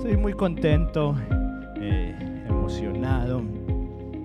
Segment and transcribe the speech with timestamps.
[0.00, 1.14] Estoy muy contento,
[1.76, 2.16] eh,
[2.48, 3.44] emocionado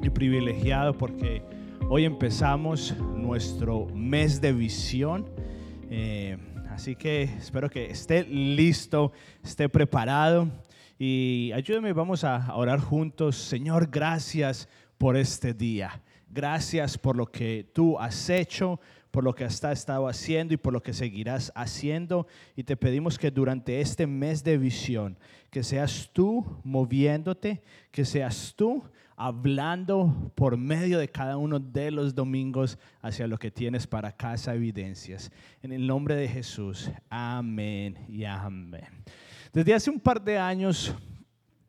[0.02, 1.44] y privilegiado porque
[1.90, 5.30] hoy empezamos nuestro mes de visión.
[5.90, 6.38] Eh,
[6.70, 9.12] así que espero que esté listo,
[9.44, 10.48] esté preparado
[10.98, 13.36] y ayúdeme, vamos a orar juntos.
[13.36, 16.02] Señor, gracias por este día.
[16.30, 18.80] Gracias por lo que tú has hecho,
[19.16, 22.28] por lo que has estado haciendo y por lo que seguirás haciendo.
[22.54, 25.18] Y te pedimos que durante este mes de visión,
[25.50, 28.84] que seas tú moviéndote, que seas tú
[29.16, 34.54] hablando por medio de cada uno de los domingos hacia lo que tienes para Casa
[34.54, 35.32] Evidencias.
[35.64, 39.06] En el nombre de Jesús, amén y amén.
[39.54, 40.94] Desde hace un par de años,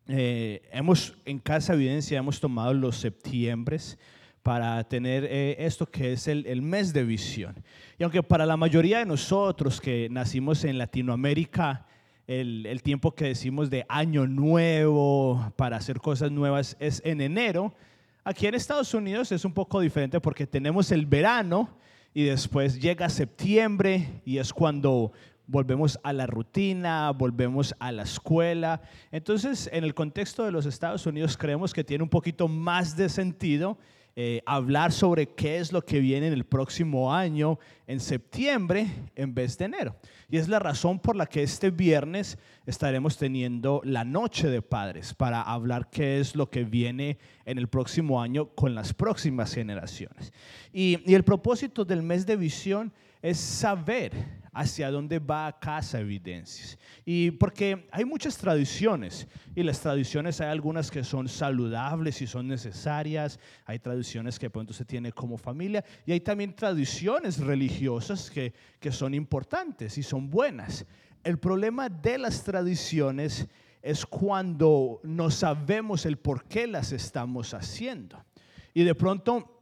[0.08, 3.96] eh, hemos en Casa Evidencia hemos tomado los septiembres
[4.46, 7.64] para tener eh, esto que es el, mes de visión.
[7.98, 11.84] Y aunque para la mayoría de nosotros que nacimos en Latinoamérica,
[12.28, 17.74] el, tiempo que decimos de año nuevo para hacer cosas nuevas es en enero,
[18.22, 21.68] aquí en Estados Unidos es un poco diferente porque tenemos el verano
[22.14, 25.10] y después llega septiembre y es cuando
[25.48, 28.80] volvemos a la rutina, volvemos a la escuela.
[29.10, 33.08] Entonces, en el contexto de los Estados Unidos creemos que tiene un poquito más de
[33.08, 33.76] sentido
[34.18, 39.34] eh, hablar sobre qué es lo que viene en el próximo año en septiembre en
[39.34, 39.94] vez de enero.
[40.30, 45.12] Y es la razón por la que este viernes estaremos teniendo la noche de padres
[45.12, 50.32] para hablar qué es lo que viene en el próximo año con las próximas generaciones.
[50.72, 54.12] Y, y el propósito del mes de visión es saber
[54.56, 56.78] hacia dónde va casa evidencias.
[57.04, 62.48] Y porque hay muchas tradiciones, y las tradiciones hay algunas que son saludables y son
[62.48, 68.54] necesarias, hay tradiciones que pronto se tiene como familia, y hay también tradiciones religiosas que,
[68.80, 70.86] que son importantes y son buenas.
[71.22, 73.46] El problema de las tradiciones
[73.82, 78.24] es cuando no sabemos el por qué las estamos haciendo.
[78.72, 79.55] Y de pronto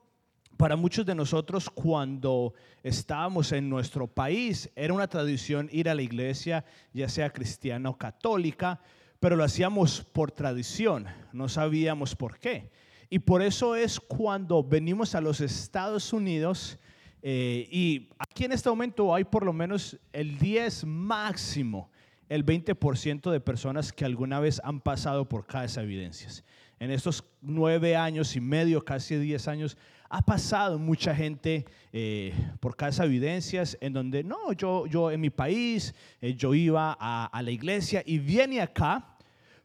[0.56, 6.03] para muchos de nosotros cuando estábamos en nuestro país era una tradición ir a la
[6.03, 8.81] iglesia, ya sea cristiana o católica,
[9.20, 12.70] pero lo hacíamos por tradición, no sabíamos por qué.
[13.10, 16.78] Y por eso es cuando venimos a los Estados Unidos
[17.26, 21.91] eh, y aquí en este momento hay por lo menos el 10 máximo,
[22.28, 26.44] el 20% de personas que alguna vez han pasado por Casa Evidencias.
[26.78, 29.78] En estos nueve años y medio, casi 10 años,
[30.14, 35.28] ha pasado mucha gente eh, por Casa Evidencias en donde, no, yo, yo en mi
[35.28, 39.16] país, eh, yo iba a, la iglesia y viene acá,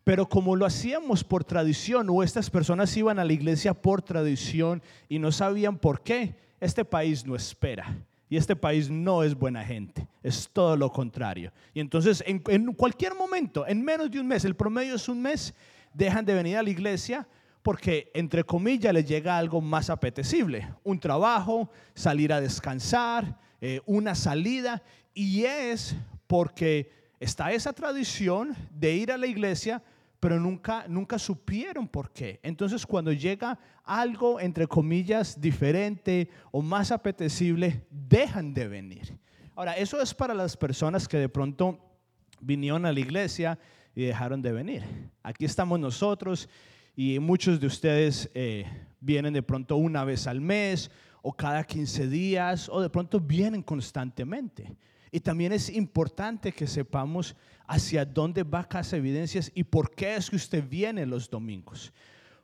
[0.03, 4.81] pero como lo hacíamos por tradición o estas personas iban a la iglesia por tradición
[5.07, 7.95] y no sabían por qué, este país no espera.
[8.27, 11.51] Y este país no es buena gente, es todo lo contrario.
[11.75, 15.21] Y entonces en, en cualquier momento, en menos de un mes, el promedio es un
[15.21, 15.53] mes,
[15.93, 17.27] dejan de venir a la iglesia
[17.61, 24.15] porque, entre comillas, les llega algo más apetecible, un trabajo, salir a descansar, eh, una
[24.15, 24.81] salida,
[25.13, 25.95] y es
[26.27, 29.83] porque está esa tradición de ir a la iglesia,
[30.19, 32.39] pero nunca, nunca supieron por qué.
[32.43, 39.17] Entonces, cuando llega algo, entre comillas, diferente o más apetecible, dejan de venir.
[39.55, 41.79] Ahora, eso es para las personas que de pronto
[42.39, 43.59] vinieron a la iglesia
[43.95, 44.83] y dejaron de venir.
[45.23, 46.47] Aquí estamos nosotros
[47.01, 48.65] y muchos de ustedes eh,
[48.99, 53.63] vienen de pronto una vez al mes o cada 15 días o de pronto vienen
[53.63, 54.75] constantemente.
[55.09, 60.29] Y también es importante que sepamos hacia dónde va Casa Evidencias y por qué es
[60.29, 61.93] que usted viene los domingos.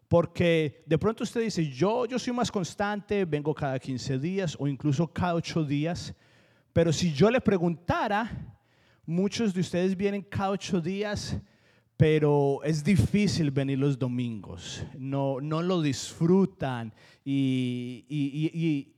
[0.07, 4.69] Porque de pronto usted dice, yo, yo soy más constante, vengo cada 15 días o
[4.69, 6.15] incluso cada 8 días.
[6.71, 8.31] Pero si yo le preguntara,
[9.05, 11.41] muchos de ustedes vienen cada 8 días
[11.97, 18.91] pero es difícil venir los domingos, no, no lo disfrutan y, y,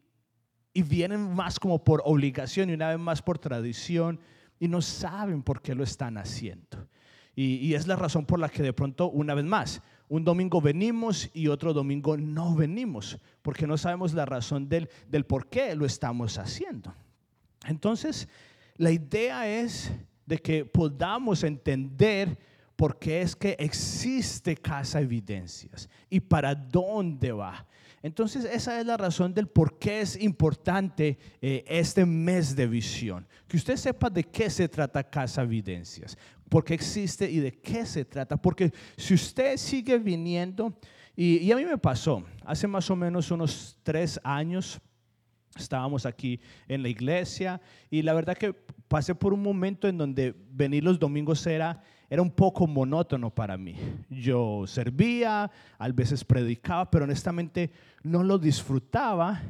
[0.74, 4.20] y, vienen más como por obligación y una vez más por tradición
[4.60, 6.88] y no saben por qué lo están haciendo.
[7.36, 11.30] Y, es la razón por la que de pronto, una vez más, un domingo venimos
[11.34, 15.86] y otro domingo no venimos, porque no sabemos la razón del, del por qué lo
[15.86, 16.96] estamos haciendo.
[17.68, 18.28] Entonces,
[18.78, 19.92] la idea es
[20.26, 22.40] de que podamos entender
[22.78, 27.66] porque es que existe Casa Evidencias y para dónde va.
[28.04, 33.28] Entonces esa es la razón del por qué es importante eh, este mes de visión.
[33.48, 36.16] Que usted sepa de qué se trata Casa Evidencias,
[36.48, 38.38] por qué existe y de qué se trata.
[38.38, 40.78] Porque si usted sigue viniendo,
[41.16, 44.80] y, y a mí me pasó, hace más o menos unos tres años,
[45.56, 47.60] estábamos aquí en la iglesia
[47.90, 48.54] y la verdad que
[48.88, 53.58] pasé por un momento en donde venir los domingos era, era un poco monótono para
[53.58, 53.76] mí.
[54.10, 57.72] Yo servía, a veces predicaba, pero honestamente
[58.04, 59.42] no lo disfrutaba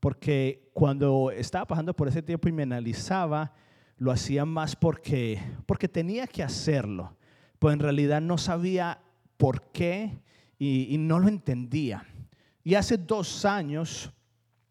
[0.00, 3.52] porque cuando estaba pasando por ese tiempo y me analizaba,
[3.98, 7.16] lo hacía más porque, porque tenía que hacerlo,
[7.60, 9.00] pues en realidad no sabía
[9.36, 10.18] por qué
[10.58, 12.04] y, y no lo entendía.
[12.64, 14.12] Y hace dos años,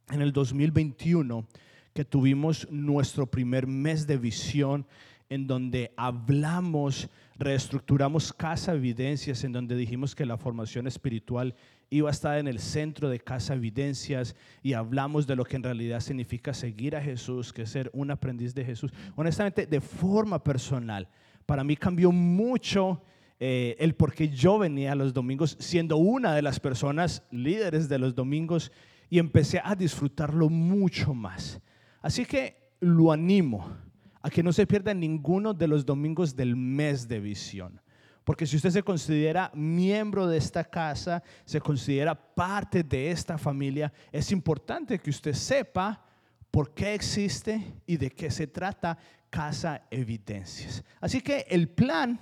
[0.10, 1.46] en el 2021,
[1.94, 4.86] que tuvimos nuestro primer mes de visión
[5.32, 7.10] en donde hablamos,
[7.42, 11.56] reestructuramos Casa Evidencias, en donde dijimos que la formación espiritual
[11.90, 15.64] iba a estar en el centro de Casa Evidencias y hablamos de lo que en
[15.64, 18.94] realidad significa seguir a Jesús, que es ser un aprendiz de Jesús.
[19.16, 21.08] Honestamente, de forma personal,
[21.48, 23.02] para mí cambió mucho
[23.40, 27.90] eh, el por qué yo venía a los domingos, siendo una de las personas líderes
[27.90, 28.72] de los domingos,
[29.10, 31.60] y empecé a disfrutarlo mucho más.
[32.04, 33.76] Así que lo animo
[34.22, 37.82] a que no se pierda ninguno de los domingos del mes de visión.
[38.24, 43.92] Porque si usted se considera miembro de esta casa, se considera parte de esta familia,
[44.12, 46.06] es importante que usted sepa
[46.52, 48.98] por qué existe y de qué se trata
[49.30, 50.84] Casa Evidencias.
[51.00, 52.20] Así que el plan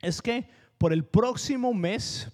[0.00, 2.30] es que por el próximo mes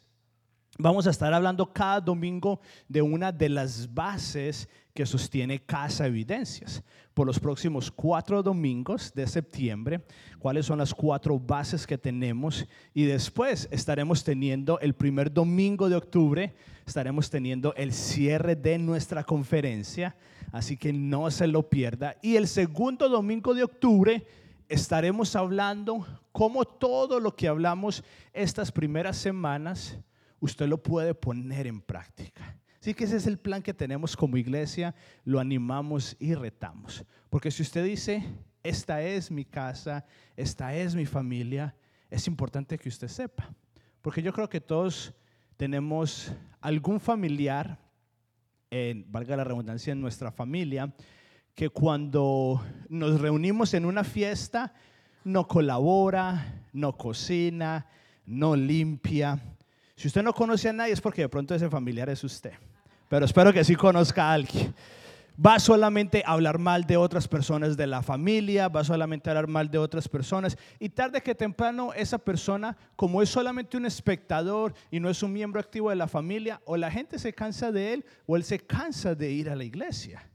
[0.78, 6.82] vamos a estar hablando cada domingo de una de las bases que sostiene Casa Evidencias.
[7.14, 10.05] Por los próximos cuatro domingos de septiembre,
[10.38, 12.67] cuáles son las cuatro bases que tenemos.
[12.93, 16.55] Y después estaremos teniendo el primer domingo de octubre,
[16.87, 20.17] estaremos teniendo el cierre de nuestra conferencia.
[20.52, 22.17] Así que no se lo pierda.
[22.23, 24.26] Y el segundo domingo de octubre
[24.69, 28.02] estaremos hablando cómo todo lo que hablamos
[28.32, 29.99] estas primeras semanas,
[30.41, 32.56] usted lo puede poner en práctica.
[32.81, 34.94] Así que ese es el plan que tenemos como iglesia,
[35.25, 37.05] lo animamos y retamos.
[37.31, 38.25] Porque si usted dice,
[38.62, 40.05] esta es mi casa,
[40.37, 41.75] esta es mi familia,
[42.11, 43.53] es importante que usted sepa.
[44.03, 45.12] Porque yo creo que todos
[45.56, 47.79] tenemos algún familiar,
[48.71, 50.94] en, valga la redundancia, en nuestra familia,
[51.55, 54.75] que cuando nos reunimos en una fiesta,
[55.25, 57.87] no colabora, no cocina,
[58.27, 59.41] no limpia.
[59.97, 62.53] Si usted no conoce a nadie es porque de pronto ese familiar es usted.
[63.09, 64.75] Pero espero que sí conozca a alguien.
[65.45, 69.49] Va solamente a hablar mal de otras personas de la familia, va solamente a hablar
[69.49, 70.57] mal de otras personas.
[70.79, 75.33] Y tarde que temprano esa persona, como es solamente un espectador y no es un
[75.33, 78.59] miembro activo de la familia, o la gente se cansa de él o él se
[78.61, 80.27] cansa de ir a la iglesia.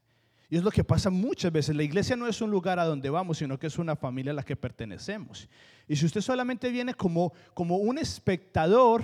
[0.50, 1.76] Y es lo que pasa muchas veces.
[1.76, 4.36] La iglesia no es un lugar a donde vamos, sino que es una familia a
[4.36, 5.48] la que pertenecemos.
[5.88, 9.04] Y si usted solamente viene como, como un espectador,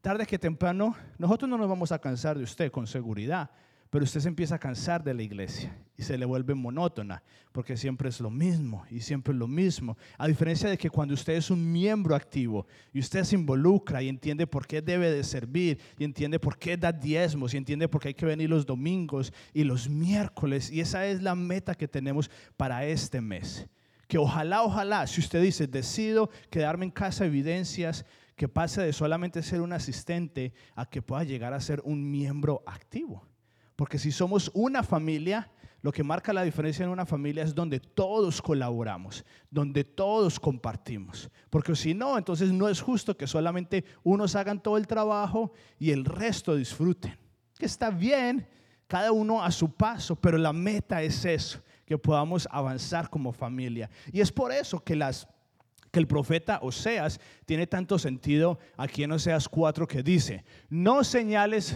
[0.00, 3.50] tarde que temprano, nosotros no nos vamos a cansar de usted con seguridad.
[3.90, 7.22] Pero usted se empieza a cansar de la iglesia y se le vuelve monótona,
[7.52, 9.96] porque siempre es lo mismo y siempre es lo mismo.
[10.18, 14.08] A diferencia de que cuando usted es un miembro activo y usted se involucra y
[14.08, 18.00] entiende por qué debe de servir y entiende por qué da diezmos y entiende por
[18.00, 20.70] qué hay que venir los domingos y los miércoles.
[20.70, 23.68] Y esa es la meta que tenemos para este mes.
[24.08, 28.04] Que ojalá, ojalá, si usted dice, decido quedarme en casa evidencias,
[28.36, 32.62] que pase de solamente ser un asistente a que pueda llegar a ser un miembro
[32.66, 33.26] activo.
[33.74, 35.50] Porque si somos una familia,
[35.80, 41.30] lo que marca la diferencia en una familia es donde todos colaboramos, donde todos compartimos.
[41.48, 45.90] Porque si no, entonces no es justo que solamente unos hagan todo el trabajo y
[45.90, 47.16] el resto disfruten.
[47.58, 48.46] Que está bien,
[48.86, 53.88] cada uno a su paso, pero la meta es eso, que podamos avanzar como familia.
[54.12, 55.26] Y es por eso que las
[55.96, 61.74] que el profeta Oseas tiene tanto sentido aquí en Oseas 4 que dice, no señales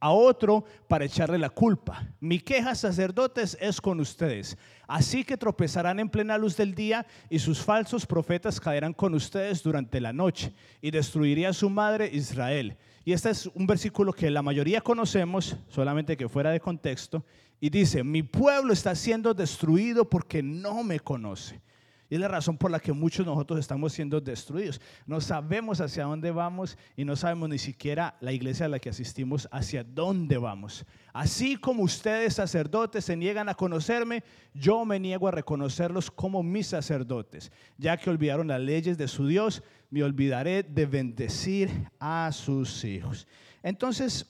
[0.00, 2.06] a otro para echarle la culpa.
[2.20, 4.58] Mi queja, sacerdotes, es con ustedes.
[4.86, 9.62] Así que tropezarán en plena luz del día y sus falsos profetas caerán con ustedes
[9.62, 10.52] durante la noche
[10.82, 12.76] y destruiría a su madre Israel.
[13.02, 17.24] Y este es un versículo que la mayoría conocemos, solamente que fuera de contexto,
[17.62, 21.62] y dice, mi pueblo está siendo destruido porque no me conoce.
[22.10, 24.80] Y es la razón por la que muchos de nosotros estamos siendo destruidos.
[25.06, 28.90] No sabemos hacia dónde vamos y no sabemos ni siquiera la iglesia a la que
[28.90, 30.84] asistimos hacia dónde vamos.
[31.12, 36.66] Así como ustedes sacerdotes se niegan a conocerme, yo me niego a reconocerlos como mis
[36.66, 37.50] sacerdotes.
[37.78, 43.26] Ya que olvidaron las leyes de su Dios, me olvidaré de bendecir a sus hijos.
[43.62, 44.26] Entonces,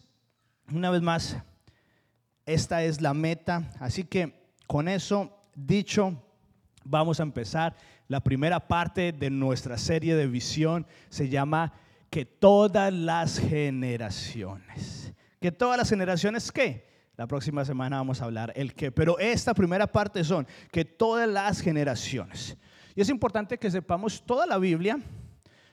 [0.73, 1.37] una vez más,
[2.47, 3.71] esta es la meta.
[3.81, 6.24] Así que con eso dicho,
[6.85, 7.77] vamos a empezar.
[8.09, 11.73] La primera parte de nuestra serie de visión se llama
[12.11, 16.87] que todas las generaciones, que todas las generaciones, ¿qué?
[17.17, 18.91] La próxima semana vamos a hablar el qué.
[18.91, 22.57] Pero esta primera parte son que todas las generaciones.
[22.95, 24.99] Y es importante que sepamos toda la Biblia.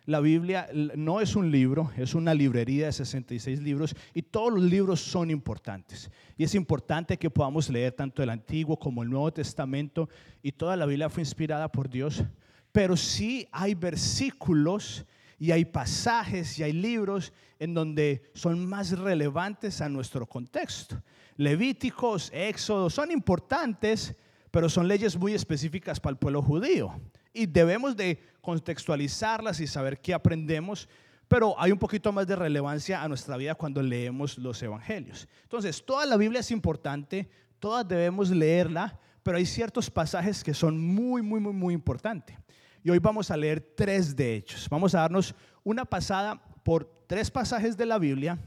[0.05, 4.63] La Biblia no es un libro, es una librería de 66 libros y todos los
[4.63, 6.09] libros son importantes.
[6.37, 10.09] Y es importante que podamos leer tanto el Antiguo como el Nuevo Testamento
[10.41, 12.23] y toda la Biblia fue inspirada por Dios.
[12.71, 15.05] Pero sí hay versículos
[15.37, 21.01] y hay pasajes y hay libros en donde son más relevantes a nuestro contexto.
[21.37, 24.15] Levíticos, Éxodo, son importantes,
[24.49, 26.99] pero son leyes muy específicas para el pueblo judío.
[27.33, 30.89] Y debemos de contextualizarlas y saber qué aprendemos,
[31.27, 35.27] pero hay un poquito más de relevancia a nuestra vida cuando leemos los evangelios.
[35.43, 40.79] Entonces, toda la Biblia es importante, todas debemos leerla, pero hay ciertos pasajes que son
[40.79, 42.37] muy, muy, muy, muy importantes.
[42.83, 44.67] Y hoy vamos a leer tres de ellos.
[44.69, 48.39] Vamos a darnos una pasada por tres pasajes de la Biblia.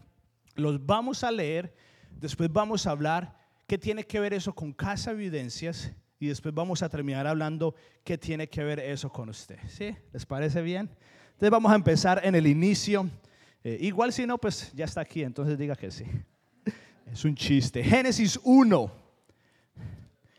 [0.56, 1.74] Los vamos a leer.
[2.10, 5.92] Después vamos a hablar qué tiene que ver eso con Casa Evidencias.
[6.24, 9.58] Y después vamos a terminar hablando qué tiene que ver eso con usted.
[9.68, 9.94] ¿Sí?
[10.10, 10.88] ¿Les parece bien?
[11.32, 13.10] Entonces vamos a empezar en el inicio.
[13.62, 15.22] Eh, igual si no, pues ya está aquí.
[15.22, 16.06] Entonces diga que sí.
[17.12, 17.84] Es un chiste.
[17.84, 18.90] Génesis 1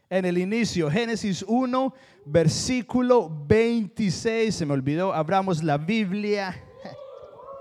[0.09, 1.93] en el inicio, Génesis 1,
[2.25, 4.55] versículo 26.
[4.55, 6.63] Se me olvidó, abramos la Biblia.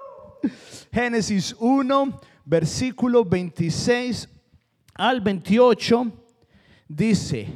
[0.92, 4.30] Génesis 1, versículo 26
[4.94, 6.12] al 28,
[6.88, 7.48] dice,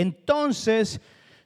[0.00, 1.00] entonces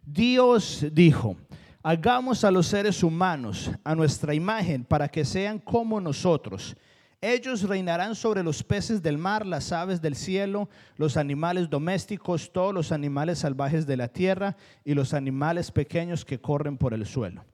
[0.04, 1.36] Dios dijo,
[1.82, 6.76] hagamos a los seres humanos a nuestra imagen para que sean como nosotros
[7.24, 12.74] ellos reinarán sobre los peces del mar, las aves del cielo, los animales domésticos, todos
[12.74, 17.44] los animales salvajes de la tierra y los animales pequeños que corren por el suelo.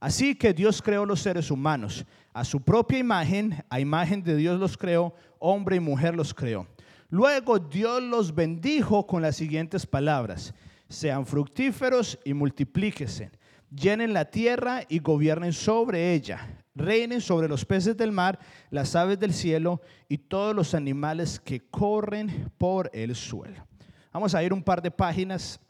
[0.00, 2.06] Así que Dios creó los seres humanos.
[2.32, 6.66] A su propia imagen, a imagen de Dios los creó, hombre y mujer los creó.
[7.08, 10.54] Luego Dios los bendijo con las siguientes palabras.
[10.88, 13.30] Sean fructíferos y multiplíquese.
[13.70, 18.38] Llenen la tierra y gobiernen sobre ella reinen sobre los peces del mar,
[18.70, 23.66] las aves del cielo y todos los animales que corren por el suelo.
[24.12, 25.60] Vamos a ir un par de páginas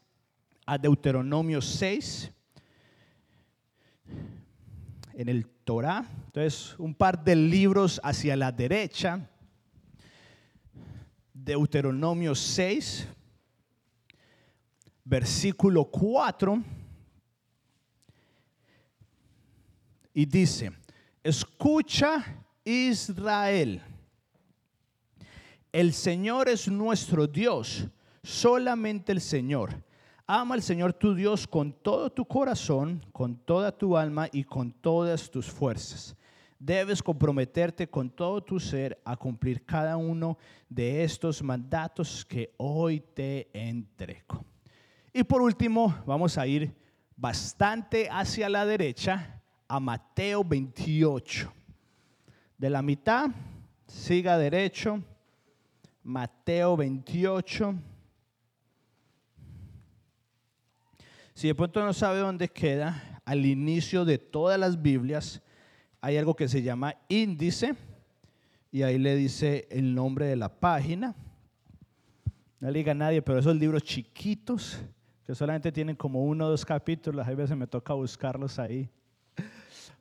[0.65, 2.31] a Deuteronomio 6,
[5.13, 6.05] en el Torah.
[6.27, 9.27] Entonces, un par de libros hacia la derecha.
[11.43, 13.07] Deuteronomio 6,
[15.05, 16.61] versículo 4.
[20.13, 20.71] Y dice,
[21.23, 23.81] Escucha Israel.
[25.71, 27.87] El Señor es nuestro Dios,
[28.23, 29.83] solamente el Señor.
[30.27, 34.71] Ama al Señor tu Dios con todo tu corazón, con toda tu alma y con
[34.71, 36.15] todas tus fuerzas.
[36.59, 40.37] Debes comprometerte con todo tu ser a cumplir cada uno
[40.67, 44.43] de estos mandatos que hoy te entrego.
[45.13, 46.75] Y por último, vamos a ir
[47.15, 51.51] bastante hacia la derecha a Mateo 28.
[52.57, 53.29] De la mitad,
[53.87, 55.01] siga derecho,
[56.03, 57.75] Mateo 28.
[61.33, 65.41] Si de pronto no sabe dónde queda, al inicio de todas las Biblias
[66.01, 67.75] hay algo que se llama índice
[68.71, 71.15] y ahí le dice el nombre de la página.
[72.59, 74.79] No le diga a nadie, pero esos libros chiquitos
[75.25, 78.89] que solamente tienen como uno o dos capítulos, a veces me toca buscarlos ahí.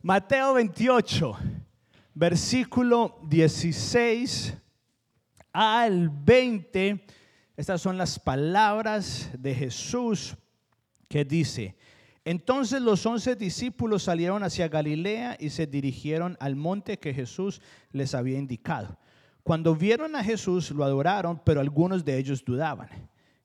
[0.03, 1.37] Mateo 28,
[2.15, 4.57] versículo 16
[5.53, 7.05] al 20.
[7.57, 10.37] Estas son las palabras de Jesús
[11.09, 11.77] que dice,
[12.31, 18.15] entonces los once discípulos salieron hacia Galilea y se dirigieron al monte que Jesús les
[18.15, 18.99] había indicado.
[19.43, 22.91] Cuando vieron a Jesús lo adoraron, pero algunos de ellos dudaban.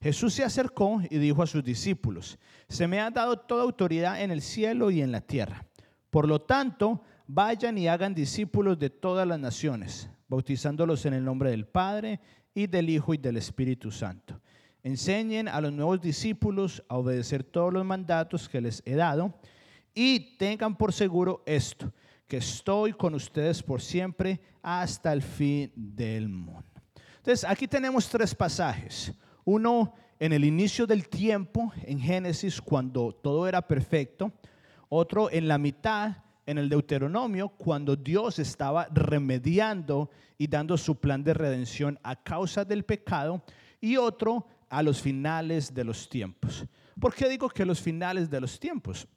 [0.02, 2.38] Jesús se acercó y dijo a sus discípulos,
[2.68, 5.66] se me ha dado toda autoridad en el cielo y en la tierra.
[6.10, 11.52] Por lo tanto, vayan y hagan discípulos de todas las naciones, bautizándolos en el nombre
[11.52, 12.20] del Padre
[12.54, 14.42] y del Hijo y del Espíritu Santo.
[14.84, 19.34] Enseñen a los nuevos discípulos a obedecer todos los mandatos que les he dado
[19.94, 21.94] y tengan por seguro esto,
[22.28, 26.66] que estoy con ustedes por siempre hasta el fin del mundo.
[27.18, 29.14] Entonces, aquí tenemos tres pasajes.
[29.46, 34.34] Uno en el inicio del tiempo, en Génesis, cuando todo era perfecto
[34.90, 41.24] otro en la mitad, en el Deuteronomio, cuando Dios estaba remediando y dando su plan
[41.24, 43.42] de redención a causa del pecado,
[43.82, 46.66] y otro a los finales de los tiempos.
[47.00, 49.08] ¿Por qué digo que los finales de los tiempos?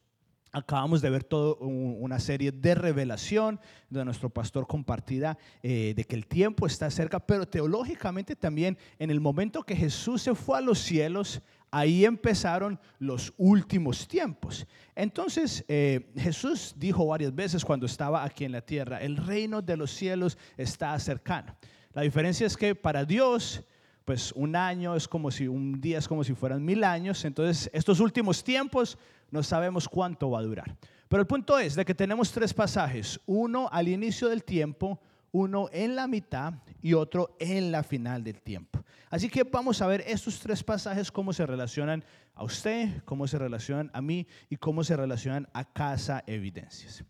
[0.52, 3.58] Acabamos de ver toda una serie de revelación
[3.90, 9.10] de nuestro pastor compartida eh, de que el tiempo está cerca, pero teológicamente también en
[9.10, 14.66] el momento que Jesús se fue a los cielos, ahí empezaron los últimos tiempos.
[14.94, 19.76] Entonces eh, Jesús dijo varias veces cuando estaba aquí en la tierra, el reino de
[19.76, 21.56] los cielos está cercano.
[21.92, 23.64] La diferencia es que para Dios
[24.06, 27.24] pues un año es como si, un día es como si fueran mil años.
[27.24, 28.96] Entonces, estos últimos tiempos
[29.32, 30.76] no sabemos cuánto va a durar.
[31.08, 35.00] Pero el punto es de que tenemos tres pasajes, uno al inicio del tiempo,
[35.32, 38.84] uno en la mitad y otro en la final del tiempo.
[39.10, 42.04] Así que vamos a ver estos tres pasajes, cómo se relacionan
[42.36, 47.02] a usted, cómo se relacionan a mí y cómo se relacionan a Casa Evidencias.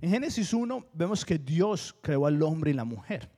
[0.00, 3.35] En Génesis 1 vemos que Dios creó al hombre y la mujer.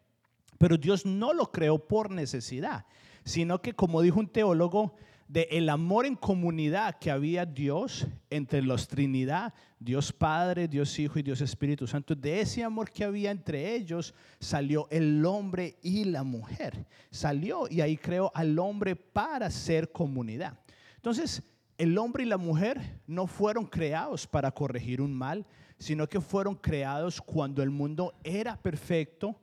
[0.58, 2.84] Pero Dios no lo creó por necesidad,
[3.24, 4.94] sino que como dijo un teólogo,
[5.28, 11.18] de el amor en comunidad que había Dios entre los Trinidad, Dios Padre, Dios Hijo
[11.18, 16.04] y Dios Espíritu Santo, de ese amor que había entre ellos salió el hombre y
[16.04, 16.86] la mujer.
[17.10, 20.58] Salió y ahí creó al hombre para ser comunidad.
[20.96, 21.42] Entonces,
[21.76, 25.46] el hombre y la mujer no fueron creados para corregir un mal,
[25.78, 29.38] sino que fueron creados cuando el mundo era perfecto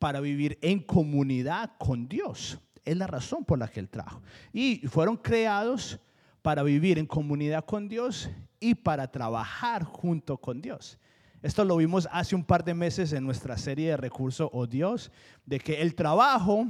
[0.00, 2.58] para vivir en comunidad con Dios.
[2.84, 4.22] Es la razón por la que Él trajo.
[4.52, 6.00] Y fueron creados
[6.42, 10.98] para vivir en comunidad con Dios y para trabajar junto con Dios.
[11.42, 15.12] Esto lo vimos hace un par de meses en nuestra serie de recursos o Dios,
[15.44, 16.66] de que el trabajo,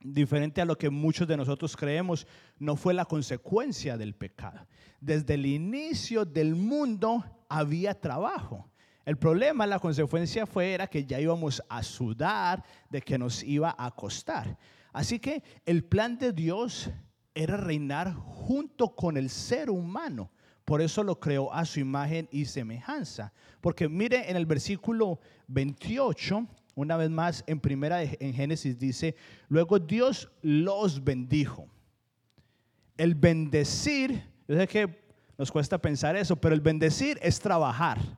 [0.00, 2.26] diferente a lo que muchos de nosotros creemos,
[2.58, 4.66] no fue la consecuencia del pecado.
[5.00, 8.70] Desde el inicio del mundo había trabajo.
[9.08, 13.90] El problema, la consecuencia fue que ya íbamos a sudar, de que nos iba a
[13.90, 14.58] costar.
[14.92, 16.90] Así que el plan de Dios
[17.34, 20.30] era reinar junto con el ser humano.
[20.66, 23.32] Por eso lo creó a su imagen y semejanza.
[23.62, 29.16] Porque mire en el versículo 28, una vez más en primera en Génesis dice,
[29.48, 31.66] luego Dios los bendijo.
[32.98, 35.02] El bendecir, yo sé que
[35.38, 38.17] nos cuesta pensar eso, pero el bendecir es trabajar.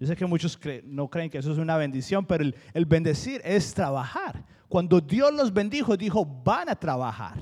[0.00, 3.74] Yo sé que muchos no creen que eso es una bendición, pero el, bendecir es
[3.74, 4.44] trabajar.
[4.68, 7.38] Cuando Dios los bendijo, dijo, van a trabajar.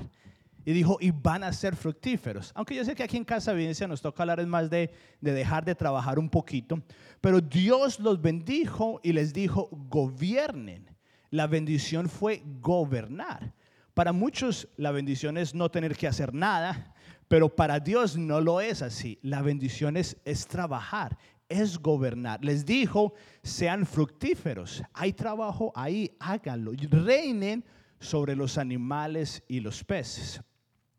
[0.65, 2.51] Y dijo, y van a ser fructíferos.
[2.55, 5.63] Aunque yo sé que aquí en Casa Evidencia nos toca hablar más de, de dejar
[5.63, 6.81] de trabajar un poquito.
[7.21, 10.89] Pero Dios los bendijo y les dijo, gobiernen.
[11.29, 13.53] La bendición fue gobernar.
[13.93, 16.93] Para muchos la bendición es no tener que hacer nada,
[17.27, 19.19] pero para Dios no lo es así.
[19.21, 21.17] La bendición es trabajar,
[21.49, 22.43] es gobernar.
[22.43, 24.83] Les dijo, sean fructíferos.
[24.93, 26.71] Hay trabajo ahí, háganlo.
[26.89, 27.63] Reinen
[27.99, 30.41] sobre los animales y los peces.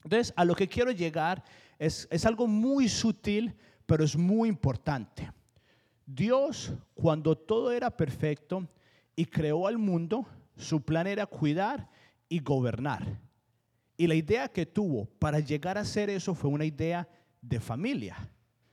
[0.05, 1.45] Entonces, a lo que quiero llegar
[1.79, 3.55] es, es algo muy sutil,
[3.87, 5.31] pero es muy importante.
[6.07, 8.67] Dios, cuando todo era perfecto
[9.15, 11.89] y creó al mundo, su plan era cuidar
[12.29, 13.21] y gobernar.
[13.97, 17.09] Y la idea que tuvo para llegar a hacer eso fue una idea
[17.43, 18.17] de familia.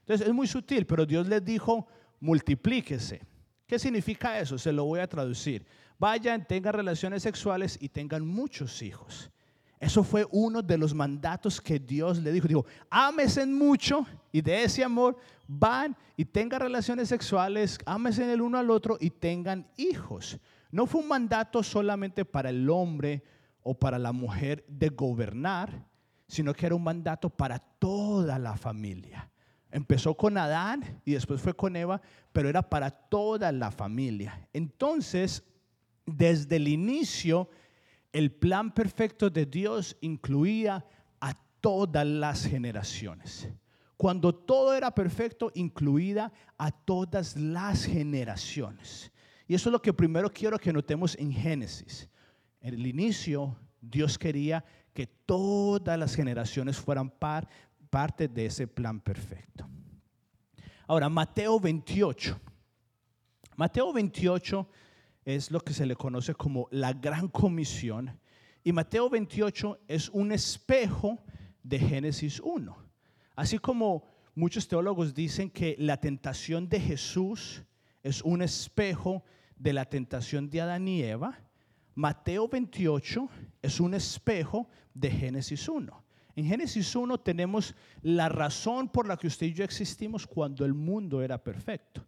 [0.06, 1.88] Entonces es muy sutil, pero Dios les dijo,
[2.20, 3.20] multiplíquese.
[3.66, 4.56] ¿Qué significa eso?
[4.56, 5.66] Se lo voy a traducir.
[5.98, 9.32] Vayan, tengan relaciones sexuales y tengan muchos hijos.
[9.80, 12.46] Eso fue uno de los mandatos que Dios le dijo.
[12.46, 15.16] Dijo, ámese mucho y de ese amor
[15.48, 20.38] van y tengan relaciones sexuales, ámese el uno al otro y tengan hijos.
[20.70, 23.24] No fue un mandato solamente para el hombre
[23.62, 25.84] o para la mujer de gobernar,
[26.28, 29.28] sino que era un mandato para toda la familia.
[29.76, 32.00] Empezó con Adán y después fue con Eva,
[32.32, 34.48] pero era para toda la familia.
[34.54, 35.44] Entonces,
[36.06, 37.50] desde el inicio,
[38.10, 40.82] el plan perfecto de Dios incluía
[41.20, 43.50] a todas las generaciones.
[43.98, 49.12] Cuando todo era perfecto, incluida a todas las generaciones.
[49.46, 52.08] Y eso es lo que primero quiero que notemos en Génesis.
[52.62, 57.46] En el inicio, Dios quería que todas las generaciones fueran par,
[57.90, 59.68] parte de ese plan perfecto.
[60.86, 62.38] Ahora, Mateo 28.
[63.56, 64.68] Mateo 28
[65.24, 68.18] es lo que se le conoce como la gran comisión.
[68.62, 71.18] Y Mateo 28 es un espejo
[71.62, 72.76] de Génesis 1.
[73.34, 77.64] Así como muchos teólogos dicen que la tentación de Jesús
[78.02, 79.24] es un espejo
[79.56, 81.40] de la tentación de Adán y Eva,
[81.94, 83.28] Mateo 28
[83.62, 86.05] es un espejo de Génesis 1.
[86.36, 90.74] En Génesis 1 tenemos la razón por la que usted y yo existimos cuando el
[90.74, 92.06] mundo era perfecto.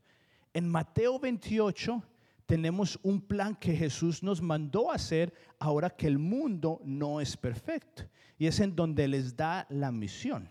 [0.53, 2.03] En Mateo 28
[2.45, 8.05] tenemos un plan que Jesús nos mandó hacer ahora que el mundo no es perfecto.
[8.39, 10.49] Y es en donde les da la misión.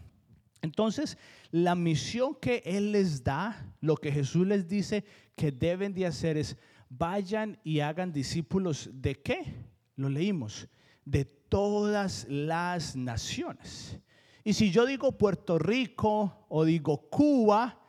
[0.61, 1.17] Entonces,
[1.51, 6.35] la misión que Él les da, lo que Jesús les dice que deben de hacer
[6.35, 6.57] es,
[6.89, 9.55] vayan y hagan discípulos de qué?
[9.95, 10.67] Lo leímos,
[11.05, 13.99] de todas las naciones.
[14.43, 17.79] Y si yo digo Puerto Rico o digo Cuba,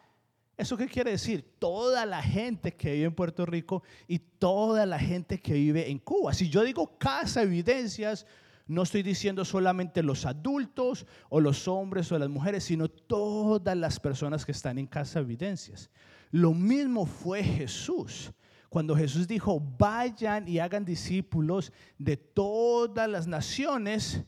[0.57, 1.55] ¿eso qué quiere decir?
[1.59, 5.99] Toda la gente que vive en Puerto Rico y toda la gente que vive en
[5.99, 6.35] Cuba.
[6.35, 8.27] Si yo digo Casa Evidencias,
[8.66, 13.99] no estoy diciendo solamente los adultos o los hombres o las mujeres, sino todas las
[13.99, 15.90] personas que están en Casa Evidencias.
[16.31, 18.31] Lo mismo fue Jesús.
[18.69, 24.23] Cuando Jesús dijo, vayan y hagan discípulos de todas las naciones,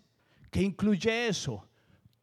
[0.50, 1.66] ¿qué incluye eso?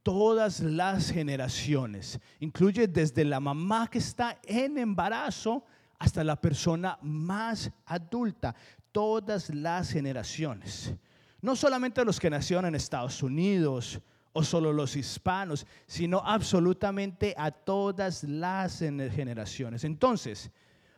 [0.02, 2.20] Todas las generaciones.
[2.40, 5.64] Incluye desde la mamá que está en embarazo
[6.00, 8.56] hasta la persona más adulta.
[8.92, 10.94] Todas las generaciones.
[11.42, 14.02] No solamente los que nacieron en Estados Unidos
[14.34, 19.84] o solo los hispanos, sino absolutamente a todas las generaciones.
[19.84, 20.50] Entonces,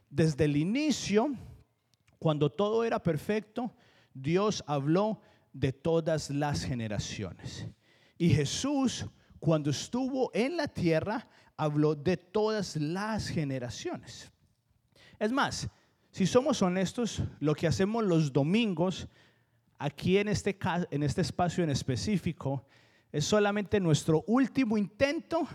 [0.09, 1.33] desde el inicio,
[2.17, 3.73] cuando todo era perfecto,
[4.13, 5.21] Dios habló
[5.53, 7.67] de todas las generaciones.
[8.17, 9.05] Y Jesús,
[9.39, 14.31] cuando estuvo en la tierra, habló de todas las generaciones.
[15.17, 15.69] Es más,
[16.11, 19.07] si somos honestos, lo que hacemos los domingos
[19.77, 20.57] aquí en este,
[20.91, 22.65] en este espacio en específico
[23.11, 25.47] es solamente nuestro último intento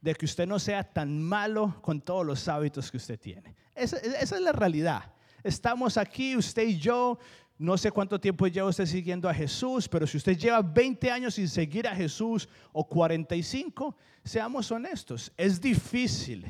[0.00, 3.54] de que usted no sea tan malo con todos los hábitos que usted tiene.
[3.74, 5.12] Esa, es la realidad.
[5.42, 7.18] Estamos aquí, usted y yo.
[7.58, 11.34] No sé cuánto tiempo lleva usted siguiendo a Jesús, pero si usted lleva 20 años
[11.34, 16.46] sin seguir a Jesús o 45, seamos honestos, es difícil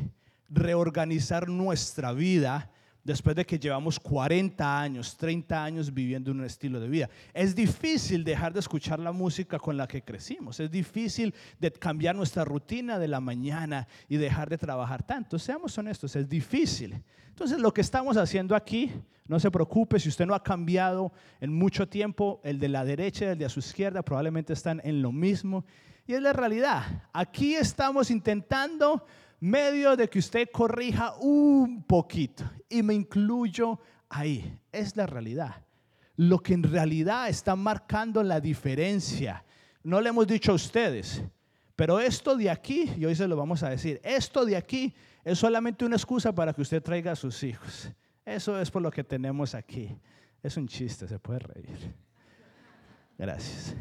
[0.50, 2.70] reorganizar nuestra vida
[3.08, 7.08] después de que llevamos 40 años, 30 años viviendo un estilo de vida.
[7.32, 10.60] Es difícil dejar de escuchar la música con la que crecimos.
[10.60, 15.38] Es difícil de cambiar nuestra rutina de la mañana y dejar de trabajar tanto.
[15.38, 17.02] Seamos honestos, es difícil.
[17.30, 18.92] Entonces lo que estamos haciendo aquí,
[19.26, 23.24] no se preocupe, si usted no ha cambiado en mucho tiempo, el de la derecha
[23.24, 25.64] y el de su izquierda probablemente están en lo mismo.
[26.06, 26.82] Y es la realidad.
[27.14, 29.06] Aquí estamos intentando
[29.40, 34.58] medio de que usted corrija un poquito y me incluyo ahí.
[34.72, 35.62] Es la realidad.
[36.16, 39.44] Lo que en realidad está marcando la diferencia.
[39.82, 41.22] No le hemos dicho a ustedes,
[41.76, 44.92] pero esto de aquí, y hoy se lo vamos a decir, esto de aquí
[45.24, 47.90] es solamente una excusa para que usted traiga a sus hijos.
[48.24, 49.96] Eso es por lo que tenemos aquí.
[50.42, 51.94] Es un chiste, se puede reír.
[53.16, 53.74] Gracias.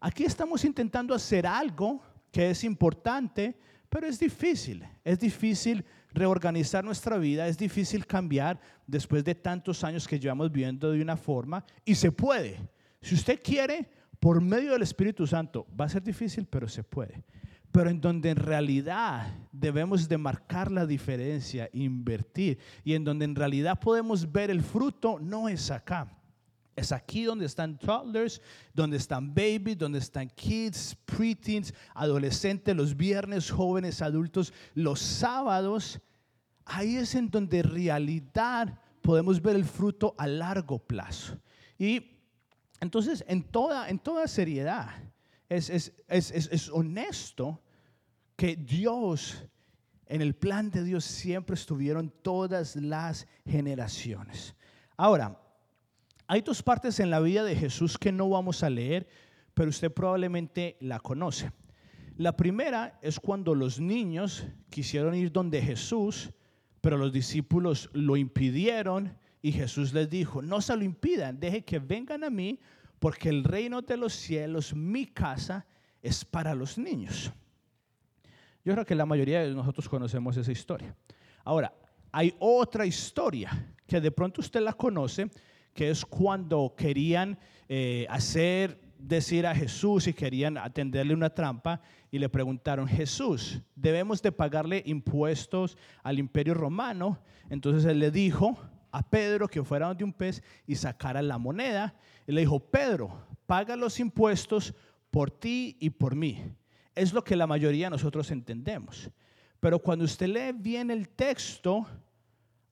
[0.00, 3.58] Aquí estamos intentando hacer algo que es importante,
[3.94, 10.08] pero es difícil, es difícil reorganizar nuestra vida, es difícil cambiar después de tantos años
[10.08, 12.58] que llevamos viviendo de una forma y se puede.
[13.00, 17.22] Si usted quiere, por medio del Espíritu Santo, va a ser difícil, pero se puede.
[17.70, 23.36] Pero en donde en realidad debemos de marcar la diferencia, invertir, y en donde en
[23.36, 26.10] realidad podemos ver el fruto, no es acá
[26.76, 28.40] es aquí donde están toddlers,
[28.72, 36.00] donde están babies, donde están kids, preteens, adolescentes, los viernes, jóvenes, adultos, los sábados.
[36.64, 41.38] Ahí es en donde en realidad podemos ver el fruto a largo plazo.
[41.78, 42.10] Y
[42.80, 44.90] entonces, en toda, en toda seriedad,
[45.48, 47.62] es, es, es, es honesto
[48.36, 49.44] que Dios,
[50.06, 54.54] en el plan de Dios, siempre estuvieron todas las generaciones.
[54.96, 55.40] Ahora,
[56.26, 59.06] hay dos partes en la vida de Jesús que no vamos a leer,
[59.52, 61.52] pero usted probablemente la conoce.
[62.16, 66.30] La primera es cuando los niños quisieron ir donde Jesús,
[66.80, 71.78] pero los discípulos lo impidieron y Jesús les dijo, no se lo impidan, deje que
[71.78, 72.60] vengan a mí,
[72.98, 75.66] porque el reino de los cielos, mi casa,
[76.00, 77.32] es para los niños.
[78.64, 80.96] Yo creo que la mayoría de nosotros conocemos esa historia.
[81.44, 81.74] Ahora,
[82.12, 85.30] hay otra historia que de pronto usted la conoce,
[85.74, 92.18] que es cuando querían eh, hacer decir a Jesús y querían atenderle una trampa y
[92.18, 97.18] le preguntaron, Jesús, ¿debemos de pagarle impuestos al imperio romano?
[97.50, 98.56] Entonces él le dijo
[98.92, 101.94] a Pedro que fuera donde un pez y sacara la moneda.
[102.26, 104.72] Y le dijo, Pedro, paga los impuestos
[105.10, 106.44] por ti y por mí.
[106.94, 109.10] Es lo que la mayoría de nosotros entendemos.
[109.58, 111.86] Pero cuando usted lee bien el texto,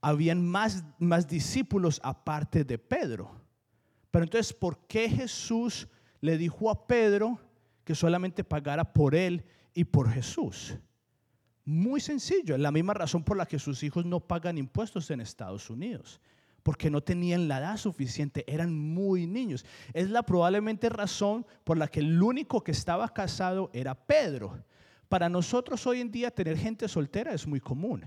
[0.02, 3.30] habían más, más discípulos aparte de Pedro.
[4.10, 5.88] Pero entonces, ¿por qué Jesús
[6.20, 7.38] le dijo a Pedro
[7.84, 10.76] que solamente pagara por él y por Jesús?
[11.64, 15.70] Muy sencillo, la misma razón por la que sus hijos no pagan impuestos en Estados
[15.70, 16.20] Unidos,
[16.64, 19.64] porque no tenían la edad suficiente, eran muy niños.
[19.94, 24.64] Es la probablemente razón por la que el único que estaba casado era Pedro,
[25.08, 28.06] para nosotros hoy en día tener gente soltera es muy común,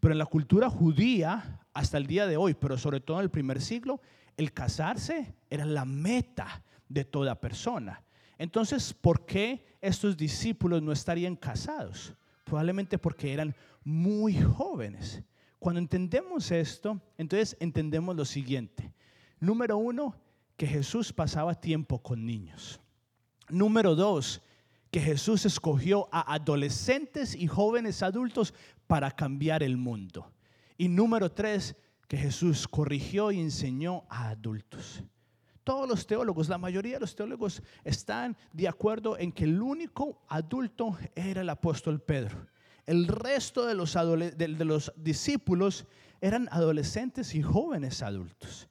[0.00, 3.30] pero en la cultura judía, hasta el día de hoy, pero sobre todo en el
[3.30, 4.00] primer siglo,
[4.36, 8.02] el casarse era la meta de toda persona.
[8.38, 12.14] Entonces, ¿por qué estos discípulos no estarían casados?
[12.44, 15.22] Probablemente porque eran muy jóvenes.
[15.58, 18.92] Cuando entendemos esto, entonces entendemos lo siguiente.
[19.40, 20.14] Número uno,
[20.56, 22.80] que Jesús pasaba tiempo con niños.
[23.48, 24.42] Número dos,
[24.96, 28.54] que Jesús escogió a adolescentes y jóvenes adultos
[28.86, 30.32] para cambiar el mundo.
[30.78, 31.76] Y número tres,
[32.08, 35.04] que Jesús corrigió y enseñó a adultos.
[35.64, 40.22] Todos los teólogos, la mayoría de los teólogos están de acuerdo en que el único
[40.28, 42.46] adulto era el apóstol Pedro.
[42.86, 45.84] El resto de los, de los discípulos
[46.22, 48.66] eran adolescentes y jóvenes adultos.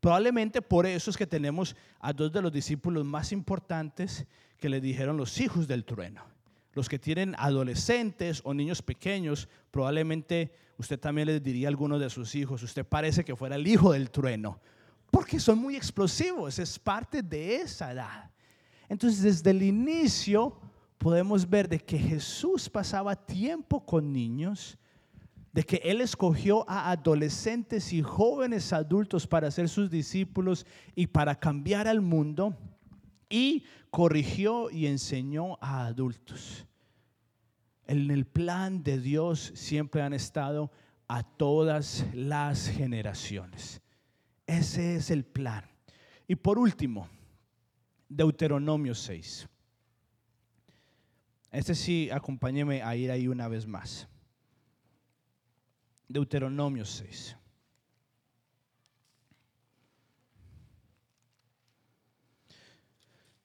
[0.00, 4.26] Probablemente por eso es que tenemos a dos de los discípulos más importantes
[4.62, 6.22] que le dijeron los hijos del trueno.
[6.72, 12.08] Los que tienen adolescentes o niños pequeños, probablemente usted también les diría a alguno de
[12.08, 14.60] sus hijos, usted parece que fuera el hijo del trueno,
[15.10, 18.30] porque son muy explosivos, es parte de esa edad.
[18.88, 20.56] Entonces, desde el inicio
[20.96, 24.78] podemos ver de que Jesús pasaba tiempo con niños,
[25.52, 31.34] de que Él escogió a adolescentes y jóvenes adultos para ser sus discípulos y para
[31.34, 32.56] cambiar al mundo,
[33.32, 36.66] y corrigió y enseñó a adultos.
[37.86, 40.70] En el plan de Dios siempre han estado
[41.08, 43.80] a todas las generaciones.
[44.46, 45.64] Ese es el plan.
[46.28, 47.08] Y por último,
[48.06, 49.48] Deuteronomio 6.
[51.50, 54.08] Este sí, acompáñeme a ir ahí una vez más.
[56.06, 57.36] Deuteronomio 6.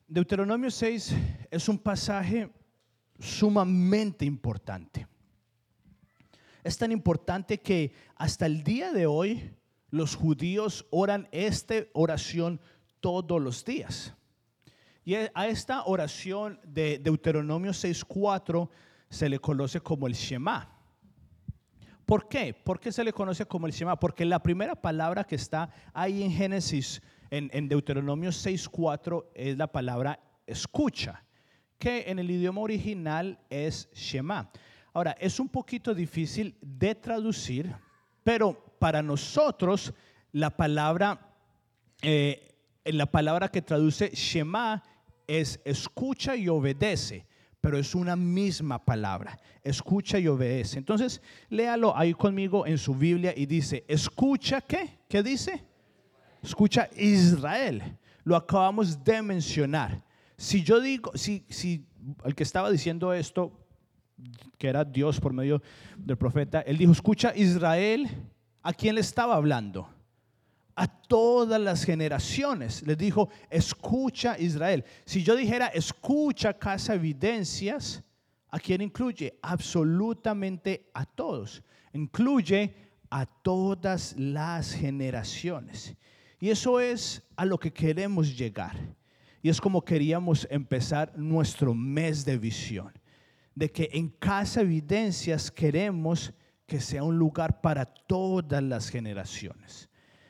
[0.07, 1.15] Deuteronomio 6
[1.51, 2.49] es un pasaje
[3.19, 5.05] sumamente importante.
[6.63, 9.53] Es tan importante que hasta el día de hoy
[9.89, 12.61] los judíos oran esta oración
[13.01, 14.13] todos los días.
[15.03, 18.69] Y a esta oración de Deuteronomio 6.4
[19.09, 20.73] se le conoce como el Shema.
[22.05, 22.53] ¿Por qué?
[22.53, 23.99] ¿Por qué se le conoce como el Shema?
[23.99, 29.67] Porque la primera palabra que está ahí en Génesis, en, en Deuteronomio 6.4, es la
[29.67, 31.23] palabra escucha,
[31.77, 34.49] que en el idioma original es Shema.
[34.93, 37.71] Ahora, es un poquito difícil de traducir,
[38.23, 39.93] pero para nosotros
[40.31, 41.35] la palabra,
[42.01, 44.83] eh, la palabra que traduce Shema
[45.27, 47.27] es escucha y obedece,
[47.61, 50.77] pero es una misma palabra, escucha y obedece.
[50.77, 55.63] Entonces, léalo ahí conmigo en su Biblia y dice, escucha qué, ¿qué dice?
[56.41, 60.03] Escucha Israel, lo acabamos de mencionar.
[60.37, 61.85] Si yo digo, si, si
[62.23, 63.51] el que estaba diciendo esto,
[64.57, 65.61] que era Dios por medio
[65.97, 68.09] del profeta, él dijo, escucha Israel,
[68.67, 69.87] ¿A quién le estaba hablando?
[70.75, 72.85] A todas las generaciones.
[72.85, 74.83] Les dijo, escucha Israel.
[75.05, 78.03] Si yo dijera, escucha Casa Evidencias,
[78.49, 79.39] ¿a quién incluye?
[79.41, 81.63] Absolutamente a todos.
[81.93, 82.75] Incluye
[83.09, 85.95] a todas las generaciones.
[86.39, 88.77] Y eso es a lo que queremos llegar.
[89.41, 92.91] Y es como queríamos empezar nuestro mes de visión.
[93.55, 96.33] De que en Casa Evidencias queremos
[96.67, 99.89] que sea un lugar para todas las generaciones,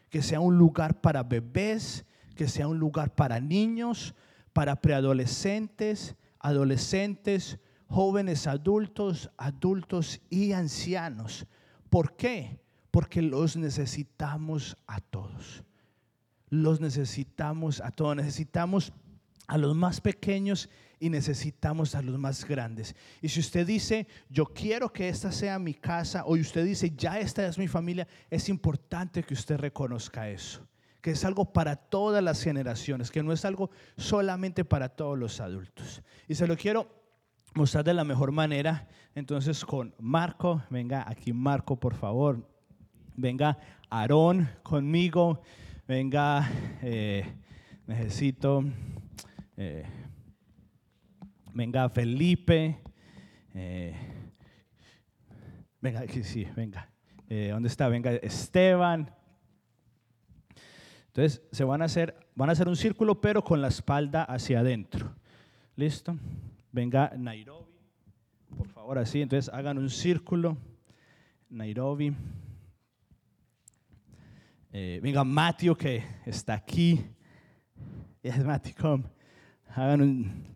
[0.10, 4.14] que sea un lugar para bebés, que sea un lugar para niños,
[4.54, 11.48] para preadolescentes, adolescentes, jóvenes adultos, adultos y ancianos.
[11.90, 12.60] ¿Por qué?
[12.92, 15.64] Porque los necesitamos a todos.
[16.50, 18.16] Los necesitamos a todos.
[18.16, 18.94] Necesitamos
[19.48, 22.96] a los más pequeños y necesitamos a los más grandes.
[23.22, 27.20] Y si usted dice, yo quiero que esta sea mi casa, o usted dice, ya
[27.20, 30.68] esta es mi familia, es importante que usted reconozca eso,
[31.02, 35.40] que es algo para todas las generaciones, que no es algo solamente para todos los
[35.40, 36.02] adultos.
[36.28, 36.90] Y se lo quiero
[37.54, 42.48] mostrar de la mejor manera, entonces con Marco, venga aquí Marco, por favor,
[43.16, 43.58] venga
[43.90, 45.42] Aarón conmigo,
[45.88, 46.50] venga,
[46.82, 47.26] eh,
[47.86, 48.64] necesito...
[49.60, 49.84] Eh,
[51.58, 52.80] venga Felipe,
[53.56, 53.96] eh,
[55.82, 56.88] venga, sí, venga,
[57.28, 57.88] eh, ¿dónde está?
[57.88, 59.12] Venga Esteban.
[61.08, 64.60] Entonces se van a hacer, van a hacer un círculo, pero con la espalda hacia
[64.60, 65.16] adentro.
[65.76, 66.16] ¿Listo?
[66.72, 67.74] Venga Nairobi,
[68.56, 69.24] por favor, así.
[69.24, 70.56] Entonces hagan un círculo.
[71.50, 72.14] Nairobi.
[74.80, 77.04] Eh, venga Matthew que está aquí.
[78.22, 79.04] Yes, Matthew, come.
[79.70, 80.56] Hagan un,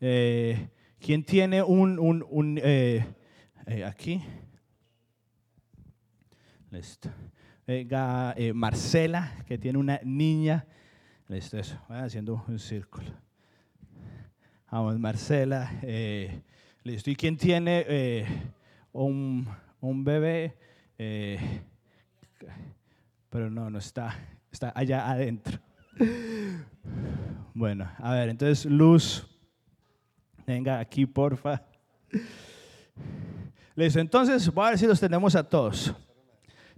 [0.00, 0.68] Eh,
[1.00, 3.04] ¿Quién tiene un, un, un eh,
[3.84, 4.22] aquí?
[6.70, 7.10] Listo.
[7.66, 10.64] Venga, Marcela, que tiene una niña.
[11.26, 11.76] Listo, eso.
[11.88, 13.10] Van haciendo un círculo.
[14.70, 15.72] Vamos, Marcela.
[16.84, 17.10] listo.
[17.10, 18.54] ¿Y quién tiene
[18.92, 19.48] un,
[19.80, 20.56] un, bebé?
[23.30, 24.16] pero no, no está.
[24.50, 25.58] Está allá adentro.
[27.54, 29.26] Bueno, a ver, entonces Luz,
[30.46, 31.62] venga aquí, porfa.
[33.74, 35.94] Listo, entonces voy a ver si los tenemos a todos.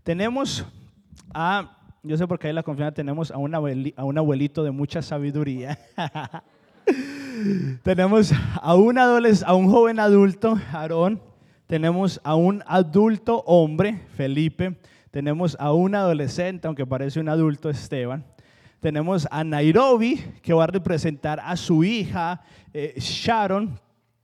[0.02, 0.66] Tenemos
[1.32, 4.70] a, yo sé por qué hay la confianza, tenemos a un, a un abuelito de
[4.70, 5.78] mucha sabiduría.
[7.82, 11.31] tenemos a un, a un joven adulto, Aarón.
[11.72, 14.76] Tenemos a un adulto hombre, Felipe.
[15.10, 18.26] Tenemos a un adolescente, aunque parece un adulto, Esteban
[18.78, 22.42] tenemos a Nairobi, que va a representar a su hija
[22.74, 23.80] eh, Sharon.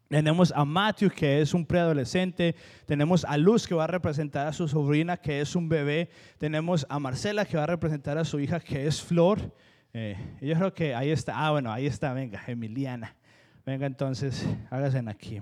[0.08, 2.54] Tenemos a Matthew, que es un preadolescente.
[2.84, 6.11] Tenemos a Luz, que va a representar a su sobrina, que es un bebé.
[6.37, 9.54] Tenemos a Marcela, que va a representar a su hija, que es Flor.
[9.94, 11.32] Eh, yo creo que ahí está.
[11.34, 12.12] Ah, bueno, ahí está.
[12.12, 13.16] Venga, Emiliana.
[13.64, 15.40] Venga, entonces, háganse aquí.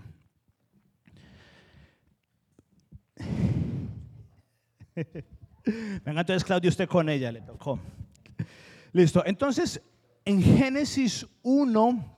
[6.04, 7.80] Venga, entonces, Claudio, usted con ella le tocó.
[8.92, 9.22] Listo.
[9.26, 9.80] Entonces,
[10.24, 12.16] en Génesis 1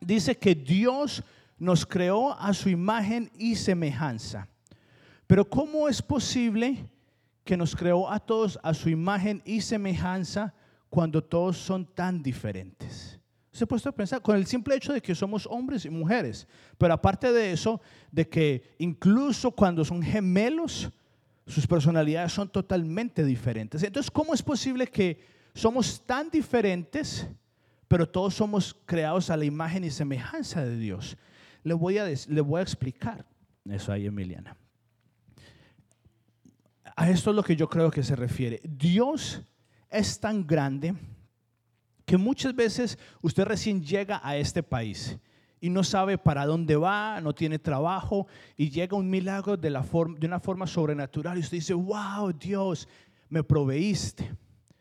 [0.00, 1.22] dice que Dios
[1.58, 4.48] nos creó a su imagen y semejanza.
[5.26, 6.88] Pero ¿cómo es posible
[7.44, 10.54] que nos creó a todos a su imagen y semejanza
[10.90, 13.15] cuando todos son tan diferentes?
[13.56, 16.46] Se ha puesto a pensar con el simple hecho de que somos hombres y mujeres,
[16.76, 17.80] pero aparte de eso,
[18.12, 20.90] de que incluso cuando son gemelos,
[21.46, 23.82] sus personalidades son totalmente diferentes.
[23.82, 27.26] Entonces, ¿cómo es posible que somos tan diferentes,
[27.88, 31.16] pero todos somos creados a la imagen y semejanza de Dios.
[31.62, 33.24] Le voy a, le voy a explicar
[33.64, 34.54] eso ahí, Emiliana.
[36.94, 38.60] A esto es lo que yo creo que se refiere.
[38.64, 39.40] Dios
[39.88, 40.94] es tan grande
[42.06, 45.18] que muchas veces usted recién llega a este país
[45.60, 49.82] y no sabe para dónde va, no tiene trabajo y llega un milagro de, la
[49.82, 52.88] forma, de una forma sobrenatural y usted dice, wow, Dios,
[53.28, 54.32] me proveíste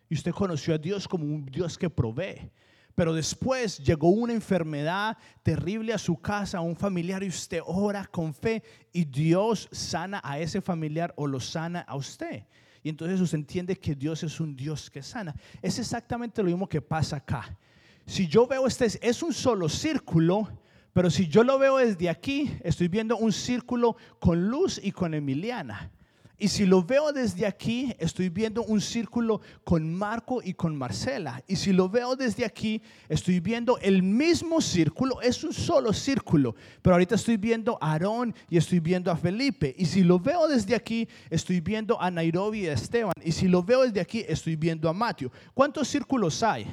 [0.07, 2.51] y usted conoció a Dios como un Dios que provee.
[2.93, 8.05] Pero después llegó una enfermedad terrible a su casa, a un familiar, y usted ora
[8.05, 12.43] con fe y Dios sana a ese familiar o lo sana a usted.
[12.85, 15.35] Y entonces usted entiende que Dios es un Dios que sana.
[15.59, 17.57] Es exactamente lo mismo que pasa acá.
[18.05, 20.47] Si yo veo este, es un solo círculo,
[20.93, 25.15] pero si yo lo veo desde aquí, estoy viendo un círculo con luz y con
[25.15, 25.89] Emiliana.
[26.37, 31.41] Y si lo veo desde aquí, estoy viendo un círculo con Marco y con Marcela.
[31.47, 36.55] Y si lo veo desde aquí, estoy viendo el mismo círculo, es un solo círculo.
[36.81, 39.73] Pero ahorita estoy viendo a Aarón y estoy viendo a Felipe.
[39.77, 43.13] Y si lo veo desde aquí, estoy viendo a Nairobi y a Esteban.
[43.23, 45.31] Y si lo veo desde aquí, estoy viendo a Matthew.
[45.53, 46.67] ¿Cuántos círculos hay?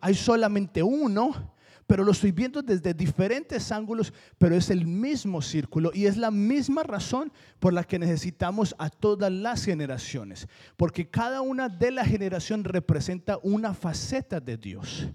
[0.00, 1.52] Hay solamente uno
[1.86, 6.30] pero lo estoy viendo desde diferentes ángulos, pero es el mismo círculo y es la
[6.30, 12.04] misma razón por la que necesitamos a todas las generaciones, porque cada una de la
[12.04, 15.08] generación representa una faceta de Dios.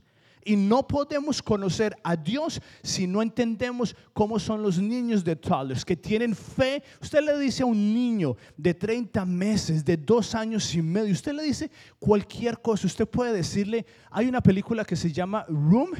[0.43, 5.83] Y no podemos conocer a Dios si no entendemos cómo son los niños de toddlers
[5.83, 6.81] que tienen fe.
[7.01, 11.33] Usted le dice a un niño de 30 meses, de dos años y medio, usted
[11.33, 11.69] le dice
[11.99, 12.87] cualquier cosa.
[12.87, 15.91] Usted puede decirle, hay una película que se llama Room,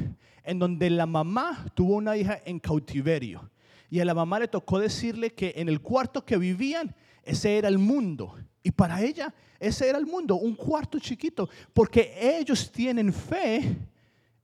[0.44, 3.50] en donde la mamá tuvo una hija en cautiverio.
[3.90, 7.68] Y a la mamá le tocó decirle que en el cuarto que vivían, ese era
[7.68, 8.36] el mundo.
[8.64, 13.78] Y para ella, ese era el mundo, un cuarto chiquito, porque ellos tienen fe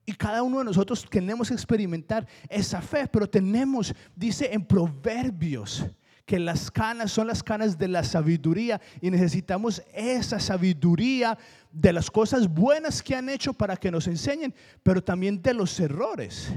[0.06, 5.86] y cada uno de nosotros queremos experimentar esa fe, pero tenemos, dice en Proverbios,
[6.26, 11.38] que las canas son las canas de la sabiduría y necesitamos esa sabiduría
[11.72, 15.80] de las cosas buenas que han hecho para que nos enseñen, pero también de los
[15.80, 16.54] errores.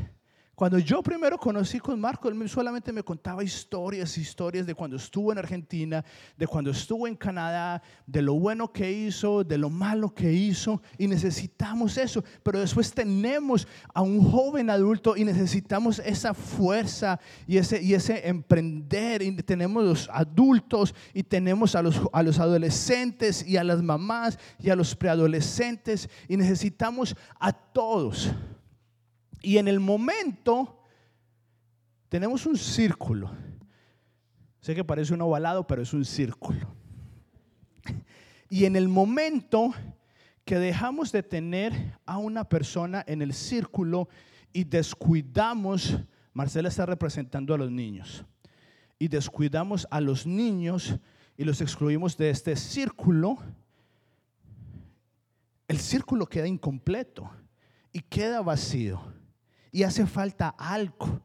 [0.56, 5.30] Cuando yo primero conocí con Marco, él solamente me contaba historias, historias de cuando estuvo
[5.30, 6.02] en Argentina,
[6.34, 10.80] de cuando estuvo en Canadá, de lo bueno que hizo, de lo malo que hizo,
[10.96, 12.24] y necesitamos eso.
[12.42, 18.26] Pero después tenemos a un joven adulto y necesitamos esa fuerza y ese, y ese
[18.26, 19.20] emprender.
[19.20, 24.38] Y tenemos los adultos y tenemos a los, a los adolescentes y a las mamás
[24.58, 28.30] y a los preadolescentes y necesitamos a todos.
[29.46, 30.82] Y en el momento
[32.08, 33.30] tenemos un círculo.
[34.60, 36.74] Sé que parece un ovalado, pero es un círculo.
[38.50, 39.72] Y en el momento
[40.44, 44.08] que dejamos de tener a una persona en el círculo
[44.52, 45.96] y descuidamos,
[46.32, 48.24] Marcela está representando a los niños,
[48.98, 50.98] y descuidamos a los niños
[51.36, 53.38] y los excluimos de este círculo,
[55.68, 57.30] el círculo queda incompleto
[57.92, 59.14] y queda vacío
[59.72, 61.20] y hace falta algo.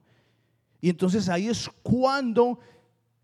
[0.79, 2.59] Y entonces ahí es cuando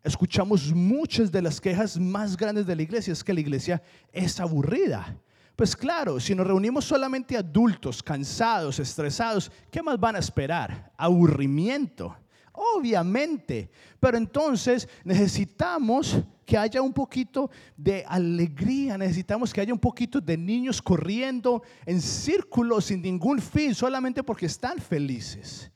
[0.03, 4.39] escuchamos muchas de las quejas más grandes de la iglesia, es que la iglesia es
[4.39, 5.17] aburrida.
[5.55, 10.91] Pues claro, si nos reunimos solamente adultos, cansados, estresados, ¿qué más van a esperar?
[10.95, 12.15] Aburrimiento,
[12.53, 13.71] obviamente.
[13.99, 20.37] Pero entonces necesitamos que haya un poquito de alegría, necesitamos que haya un poquito de
[20.37, 25.69] niños corriendo en círculos sin ningún fin, solamente porque están felices.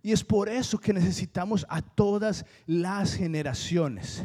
[0.00, 4.22] Y es por eso que necesitamos a todas las generaciones.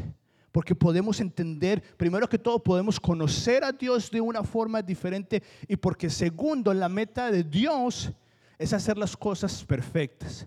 [0.51, 5.41] Porque podemos entender, primero que todo, podemos conocer a Dios de una forma diferente.
[5.67, 8.11] Y porque segundo, la meta de Dios
[8.59, 10.45] es hacer las cosas perfectas.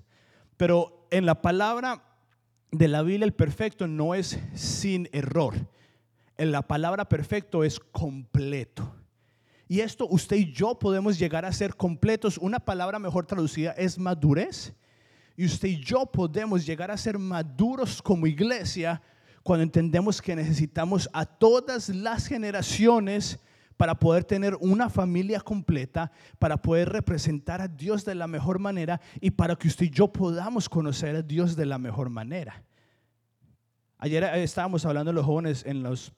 [0.57, 2.08] Pero en la palabra
[2.71, 5.55] de la Biblia, el perfecto no es sin error.
[6.37, 8.95] La palabra perfecto es completo.
[9.69, 12.39] Y esto usted y yo podemos llegar a ser completos.
[12.39, 14.73] Una palabra mejor traducida es madurez.
[15.37, 19.03] Y usted y yo podemos llegar a ser maduros como iglesia
[19.43, 23.39] cuando entendemos que necesitamos a todas las generaciones
[23.79, 29.01] para poder tener una familia completa, para poder representar a Dios de la mejor manera
[29.21, 32.65] y para que usted y yo podamos conocer a Dios de la mejor manera.
[33.97, 36.13] Ayer eh, estábamos hablando de los jóvenes en los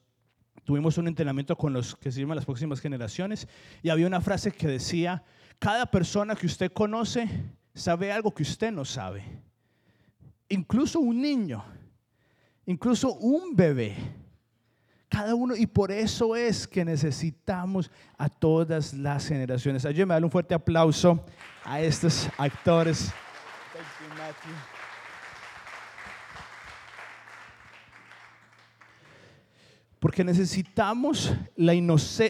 [0.63, 3.47] tuvimos un entrenamiento con los que sirven las próximas generaciones
[3.83, 5.23] y había una frase que decía,
[5.59, 7.29] cada persona que usted conoce
[7.75, 9.23] sabe algo que usted no sabe.
[10.49, 11.63] Incluso un niño,
[12.65, 13.95] incluso un bebé.
[15.11, 19.83] Cada uno, y por eso es que necesitamos a todas las generaciones.
[19.83, 21.25] Ayúdame a darle un fuerte aplauso
[21.65, 23.11] a estos actores.
[29.99, 31.73] Porque necesitamos la,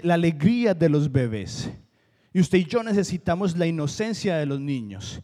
[0.01, 1.69] la alegría de los bebés.
[2.33, 5.21] Y usted y yo necesitamos la inocencia de los niños.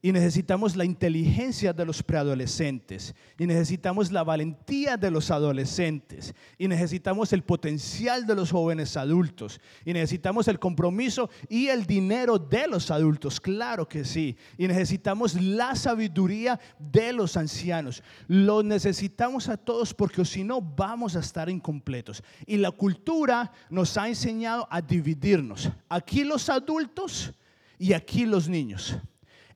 [0.00, 3.16] Y necesitamos la inteligencia de los preadolescentes.
[3.36, 6.34] Y necesitamos la valentía de los adolescentes.
[6.56, 9.60] Y necesitamos el potencial de los jóvenes adultos.
[9.84, 13.40] Y necesitamos el compromiso y el dinero de los adultos.
[13.40, 14.36] Claro que sí.
[14.56, 18.04] Y necesitamos la sabiduría de los ancianos.
[18.28, 22.22] Lo necesitamos a todos porque si no vamos a estar incompletos.
[22.46, 25.68] Y la cultura nos ha enseñado a dividirnos.
[25.88, 27.32] Aquí los adultos
[27.80, 28.96] y aquí los niños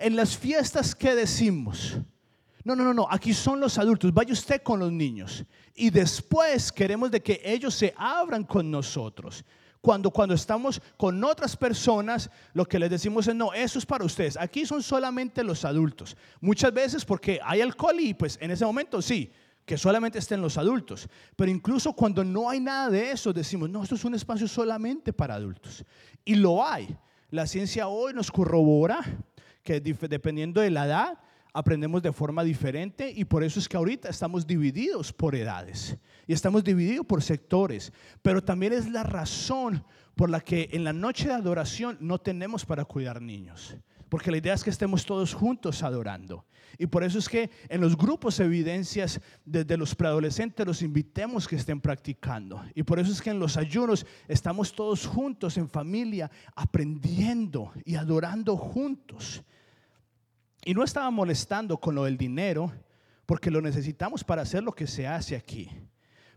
[0.02, 1.96] en las fiestas que decimos,
[2.64, 5.44] no, no, no, no, aquí son los adultos, vaya usted con los niños.
[5.74, 9.44] Y después queremos de que ellos se abran con nosotros.
[9.80, 14.04] Cuando, cuando estamos con otras personas, lo que les decimos es, no, eso es para
[14.04, 14.36] ustedes.
[14.36, 16.16] Aquí son solamente los adultos.
[16.40, 19.32] Muchas veces porque hay alcohol y pues en ese momento sí,
[19.64, 21.08] que solamente estén los adultos.
[21.34, 25.12] Pero incluso cuando no hay nada de eso, decimos, no, esto es un espacio solamente
[25.12, 25.84] para adultos.
[26.24, 26.96] Y lo hay.
[27.30, 29.02] La ciencia hoy nos corrobora
[29.62, 31.18] que dependiendo de la edad
[31.52, 35.96] aprendemos de forma diferente y por eso es que ahorita estamos divididos por edades
[36.26, 37.92] y estamos divididos por sectores,
[38.22, 39.84] pero también es la razón
[40.14, 43.76] por la que en la noche de adoración no tenemos para cuidar niños,
[44.12, 46.44] porque la idea es que estemos todos juntos adorando.
[46.76, 51.56] Y por eso es que en los grupos evidencias desde los preadolescentes los invitemos que
[51.56, 52.62] estén practicando.
[52.74, 57.94] Y por eso es que en los ayunos estamos todos juntos en familia aprendiendo y
[57.94, 59.42] adorando juntos.
[60.62, 62.70] Y no estaba molestando con lo del dinero,
[63.24, 65.70] porque lo necesitamos para hacer lo que se hace aquí.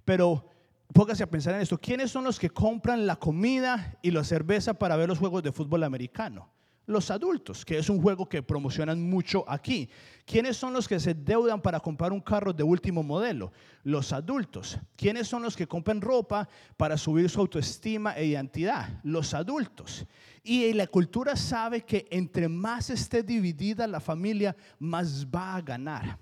[0.05, 0.47] Pero
[0.93, 1.77] póngase a pensar en esto.
[1.77, 5.51] ¿Quiénes son los que compran la comida y la cerveza para ver los juegos de
[5.51, 6.54] fútbol americano?
[6.87, 9.89] Los adultos, que es un juego que promocionan mucho aquí.
[10.25, 13.51] ¿Quiénes son los que se deudan para comprar un carro de último modelo?
[13.83, 14.77] Los adultos.
[14.95, 18.99] ¿Quiénes son los que compran ropa para subir su autoestima e identidad?
[19.03, 20.05] Los adultos.
[20.43, 26.19] Y la cultura sabe que entre más esté dividida la familia, más va a ganar.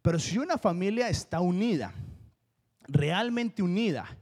[0.00, 1.92] Pero si una familia está unida,
[2.86, 4.16] realmente unida,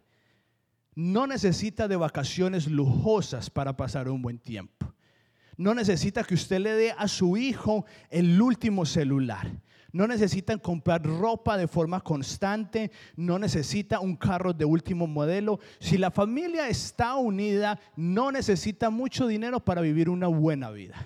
[0.95, 4.80] no necesita de vacaciones lujosas para pasar un buen tiempo.
[5.61, 9.47] No necesita que usted le dé a su hijo el último celular.
[9.93, 15.61] No necesitan comprar ropa de forma constante, no necesita un carro de último modelo.
[15.79, 20.97] Si la familia está unida, no necesita mucho dinero para vivir una buena vida.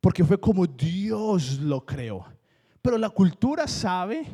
[0.00, 2.24] Porque fue como Dios lo creó.
[2.80, 4.24] Pero la cultura sabe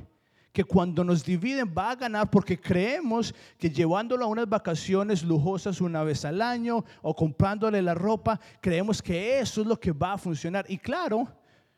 [0.57, 5.83] que cuando nos dividen va a ganar porque creemos que llevándolo a unas vacaciones lujosas
[5.83, 10.15] una vez al año o comprándole la ropa, creemos que eso es lo que va
[10.15, 10.65] a funcionar.
[10.67, 11.29] Y claro,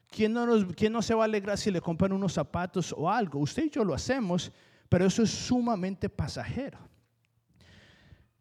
[0.08, 3.40] ¿quién no, quién no se va a alegrar si le compran unos zapatos o algo?
[3.40, 4.52] Usted y yo lo hacemos,
[4.88, 6.78] pero eso es sumamente pasajero.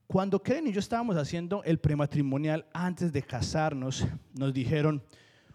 [0.06, 5.04] Cuando Karen y yo estábamos haciendo el prematrimonial antes de casarnos, nos dijeron,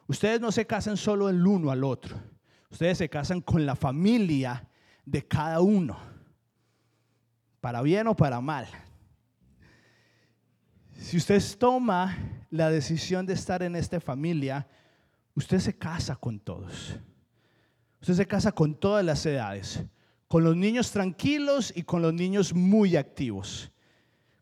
[0.09, 2.17] ustedes no se casan solo el uno al otro,
[2.69, 4.67] ustedes se casan con la familia
[5.05, 5.99] de cada uno,
[7.61, 8.67] para bien o para mal.
[10.99, 12.17] Si usted toma
[12.51, 14.67] la decisión de estar en esta familia,
[15.35, 16.97] usted se casa con todos.
[18.01, 19.85] Usted se casa con todas las edades,
[20.29, 23.71] con los niños tranquilos y con los niños muy activos,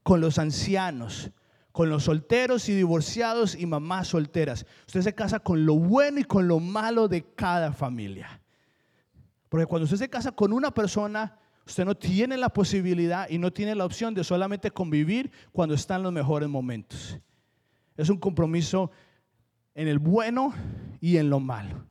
[0.03, 1.31] con los ancianos,
[1.73, 4.67] con los solteros y divorciados y mamás solteras.
[4.87, 8.40] Usted se casa con lo bueno y con lo malo de cada familia.
[9.51, 11.37] Porque cuando usted se casa con una persona,
[11.67, 16.05] usted no tiene la posibilidad y no tiene la opción de solamente convivir cuando están
[16.05, 17.19] los mejores momentos.
[17.97, 18.93] Es un compromiso
[19.75, 20.55] en el bueno
[21.01, 21.85] y en lo malo.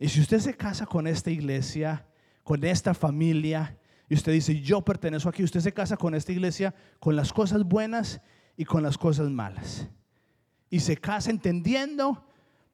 [0.00, 2.06] Y si usted se casa con esta iglesia,
[2.42, 3.78] con esta familia,
[4.08, 7.64] y usted dice, yo pertenezco aquí, usted se casa con esta iglesia, con las cosas
[7.64, 8.22] buenas
[8.56, 9.86] y con las cosas malas.
[10.70, 12.27] Y se casa entendiendo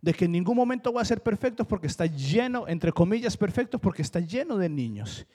[0.04, 3.78] de que en ningún momento va a ser perfecto porque está lleno, entre comillas, perfecto
[3.78, 5.26] porque está lleno de niños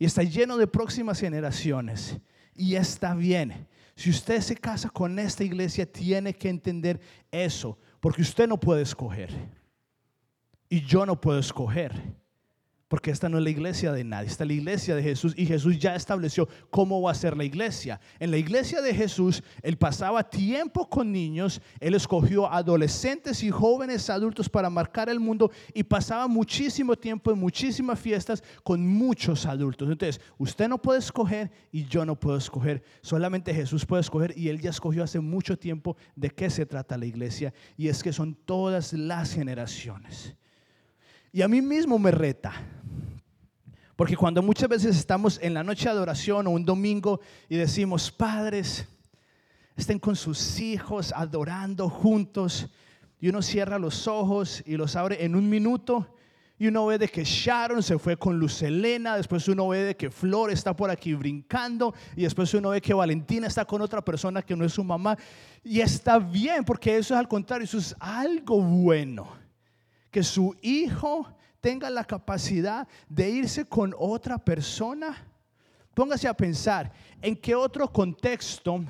[0.00, 2.18] y está lleno de próximas generaciones.
[2.52, 3.68] Y está bien.
[3.94, 7.00] Si usted se casa con esta iglesia, tiene que entender
[7.30, 9.30] eso, porque usted no puede escoger.
[10.68, 11.92] Y yo no puedo escoger.
[12.88, 15.44] Porque esta no es la iglesia de nadie, esta es la iglesia de Jesús y
[15.44, 17.98] Jesús ya estableció cómo va a ser la iglesia.
[18.20, 24.08] En la iglesia de Jesús, Él pasaba tiempo con niños, Él escogió adolescentes y jóvenes
[24.08, 29.90] adultos para marcar el mundo y pasaba muchísimo tiempo en muchísimas fiestas con muchos adultos.
[29.90, 34.48] Entonces, usted no puede escoger y yo no puedo escoger, solamente Jesús puede escoger y
[34.48, 38.12] Él ya escogió hace mucho tiempo de qué se trata la iglesia y es que
[38.12, 40.36] son todas las generaciones.
[41.36, 42.54] Y a mí mismo me reta.
[43.94, 48.10] Porque cuando muchas veces estamos en la noche de adoración o un domingo y decimos,
[48.10, 48.88] padres,
[49.76, 52.70] estén con sus hijos adorando juntos,
[53.20, 56.16] y uno cierra los ojos y los abre en un minuto,
[56.58, 59.94] y uno ve de que Sharon se fue con Luz Elena, después uno ve de
[59.94, 64.02] que Flor está por aquí brincando, y después uno ve que Valentina está con otra
[64.02, 65.18] persona que no es su mamá,
[65.62, 69.45] y está bien, porque eso es al contrario, eso es algo bueno
[70.16, 71.28] que su hijo
[71.60, 75.14] tenga la capacidad de irse con otra persona?
[75.92, 76.90] Póngase a pensar,
[77.20, 78.82] ¿en qué otro contexto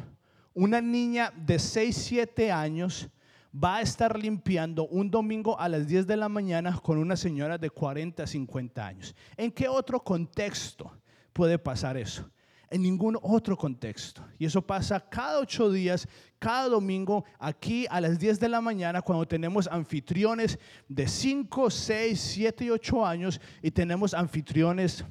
[0.54, 3.08] una niña de 6, 7 años
[3.52, 7.58] va a estar limpiando un domingo a las 10 de la mañana con una señora
[7.58, 9.12] de 40, 50 años?
[9.36, 10.96] ¿En qué otro contexto
[11.32, 12.30] puede pasar eso?
[12.70, 14.24] En ningún otro contexto.
[14.38, 16.08] Y eso pasa cada ocho días,
[16.38, 20.58] cada domingo, aquí a las 10 de la mañana, cuando tenemos anfitriones
[20.88, 25.04] de 5, 6, 7 y 8 años y tenemos anfitriones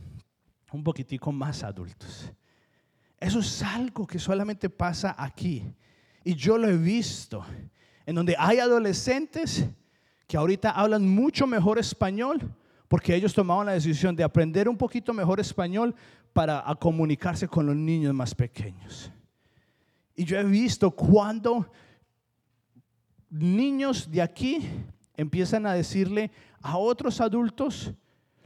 [0.72, 2.32] un poquitico más adultos.
[3.20, 5.64] Eso es algo que solamente pasa aquí.
[6.24, 7.46] Y yo lo he visto,
[8.06, 9.66] en donde hay adolescentes
[10.28, 12.42] que ahorita hablan mucho mejor español
[12.88, 15.96] porque ellos tomaban la decisión de aprender un poquito mejor español
[16.34, 19.12] para comunicarse con los niños más pequeños.
[20.16, 21.70] Y yo he visto cuando
[23.30, 24.68] niños de aquí
[25.16, 26.32] empiezan a decirle
[26.62, 27.94] a otros adultos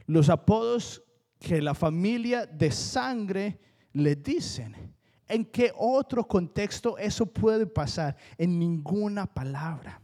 [0.06, 1.02] los apodos
[1.38, 3.60] que la familia de sangre
[3.92, 4.94] le dicen.
[5.28, 8.16] ¿En qué otro contexto eso puede pasar?
[8.36, 9.99] En ninguna palabra.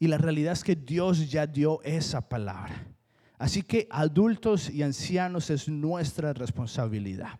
[0.00, 2.86] Y la realidad es que Dios ya dio esa palabra.
[3.38, 7.38] Así que adultos y ancianos es nuestra responsabilidad.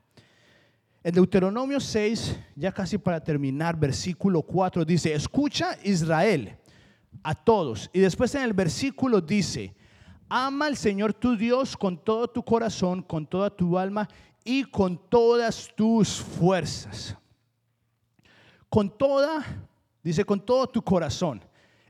[1.03, 6.55] En Deuteronomio 6, ya casi para terminar, versículo 4 dice, escucha Israel
[7.23, 7.89] a todos.
[7.95, 9.75] Y después en el versículo dice,
[10.29, 14.07] ama al Señor tu Dios con todo tu corazón, con toda tu alma
[14.45, 17.17] y con todas tus fuerzas.
[18.69, 19.43] Con toda,
[20.03, 21.43] dice, con todo tu corazón.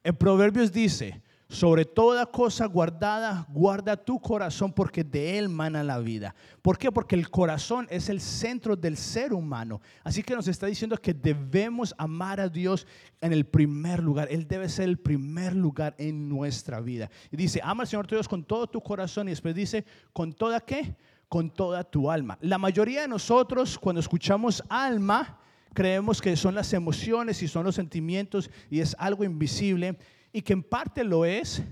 [0.03, 5.99] En Proverbios dice, sobre toda cosa guardada, guarda tu corazón porque de él mana la
[5.99, 6.33] vida.
[6.63, 6.93] ¿Por qué?
[6.93, 9.81] Porque el corazón es el centro del ser humano.
[10.05, 12.87] Así que nos está diciendo que debemos amar a Dios
[13.21, 14.29] en el primer lugar.
[14.31, 17.11] Él debe ser el primer lugar en nuestra vida.
[17.33, 20.33] Y dice, ama al Señor tu Dios con todo tu corazón y después dice, ¿con
[20.33, 20.95] toda qué?
[21.29, 22.39] Con toda tu alma.
[22.43, 25.40] La mayoría de nosotros cuando escuchamos alma,
[25.75, 29.99] creemos que son las emociones y son los sentimientos y es algo invisible
[30.33, 31.63] y que en parte lo es,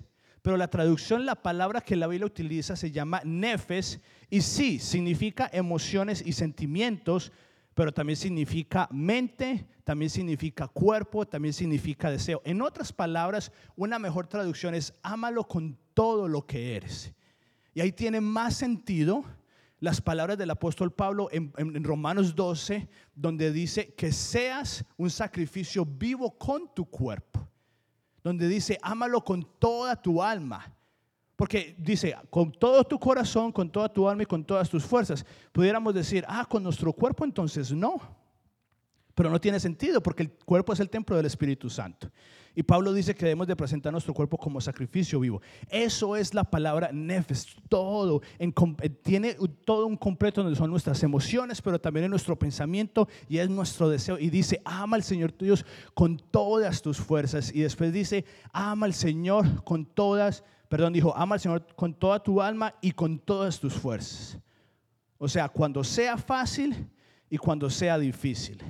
[0.43, 5.49] pero la traducción, la palabra que la Biblia utiliza se llama nefes y sí, significa
[5.53, 7.33] emociones y sentimientos,
[7.75, 12.43] pero también significa mente, también significa cuerpo, también significa deseo.
[12.45, 17.13] En otras palabras, una mejor traducción es ámalo con todo lo que eres.
[17.75, 19.25] Y ahí tiene más sentido
[19.81, 26.37] las palabras del apóstol Pablo en, Romanos 12, donde dice que seas un sacrificio vivo
[26.37, 27.47] con tu cuerpo,
[28.23, 30.75] donde dice, ámalo con toda tu alma.
[31.37, 35.25] Porque dice, con todo tu corazón, con toda tu alma y con todas tus fuerzas.
[35.53, 38.18] Pudiéramos decir, ah, con nuestro cuerpo entonces no.
[39.19, 42.09] Pero no tiene sentido porque el cuerpo es el templo del Espíritu Santo.
[42.55, 45.43] Y Pablo dice que debemos de presentar nuestro cuerpo como sacrificio vivo.
[45.69, 51.61] Eso es la palabra nefes, todo, eh, tiene todo un completo donde son nuestras emociones,
[51.61, 54.21] pero también en nuestro pensamiento y es nuestro deseo.
[54.21, 57.53] Y dice, ama al Señor tu Dios con todas tus fuerzas.
[57.53, 62.23] Y después dice, ama al Señor con todas perdón, dijo, ama al Señor con toda
[62.23, 64.39] tu alma y con todas tus fuerzas.
[65.19, 66.89] O sea, cuando sea fácil
[67.29, 68.63] y cuando sea difícil.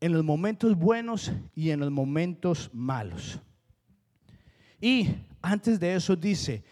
[0.00, 3.40] En los momentos buenos y en los momentos malos.
[4.80, 5.08] Y
[5.42, 6.62] antes de eso dice,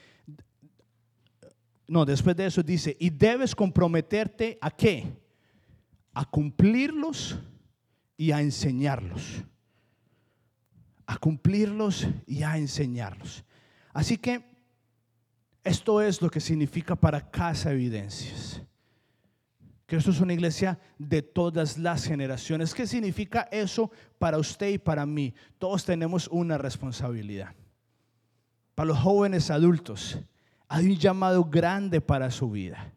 [1.89, 5.05] no, después de eso dice, y debes comprometerte a qué?
[6.14, 7.39] A cumplirlos
[8.16, 9.43] y a enseñarlos.
[11.07, 13.45] A cumplirlos y a enseñarlos.
[13.93, 14.45] Así que
[15.62, 18.62] esto es lo que significa para Casa Evidencias.
[19.87, 22.74] Que esto es una iglesia de todas las generaciones.
[22.74, 25.32] ¿Qué significa eso para usted y para mí?
[25.59, 27.55] Todos tenemos una responsabilidad.
[28.74, 30.18] Para los jóvenes adultos,
[30.68, 32.93] hay un llamado grande para su vida.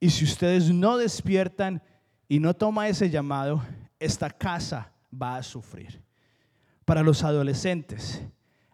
[0.00, 1.80] Y si ustedes no despiertan
[2.28, 3.62] y no toman ese llamado,
[4.00, 6.02] esta casa va a sufrir.
[6.84, 8.20] Para los adolescentes,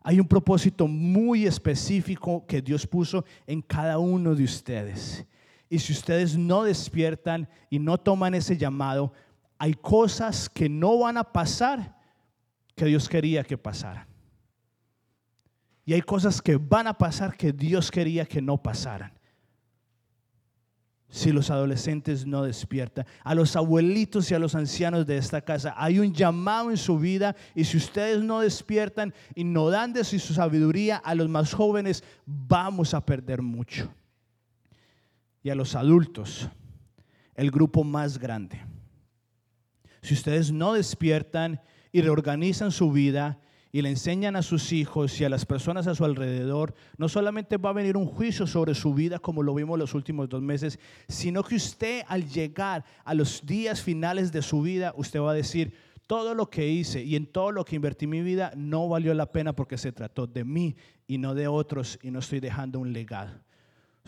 [0.03, 5.27] hay un propósito muy específico que Dios puso en cada uno de ustedes.
[5.69, 9.13] Y si ustedes no despiertan y no toman ese llamado,
[9.59, 11.97] hay cosas que no van a pasar
[12.75, 14.07] que Dios quería que pasaran.
[15.85, 19.19] Y hay cosas que van a pasar que Dios quería que no pasaran
[21.11, 23.07] si los adolescentes no despiertan.
[23.25, 26.99] A los abuelitos y a los ancianos de esta casa hay un llamado en su
[26.99, 31.53] vida y si ustedes no despiertan y no dan de su sabiduría a los más
[31.55, 33.91] jóvenes, vamos a perder mucho.
[35.51, 36.49] A los adultos,
[37.35, 38.61] el grupo más grande.
[40.03, 43.41] Si ustedes no despiertan y reorganizan su vida
[43.73, 47.57] y le enseñan a sus hijos y a las personas a su alrededor, no solamente
[47.57, 50.79] va a venir un juicio sobre su vida como lo vimos los últimos dos meses,
[51.09, 55.35] sino que usted al llegar a los días finales de su vida, usted va a
[55.35, 55.75] decir,
[56.07, 59.31] todo lo que hice y en todo lo que invertí mi vida no valió la
[59.31, 60.77] pena porque se trató de mí
[61.07, 63.48] y no de otros y no estoy dejando un legado.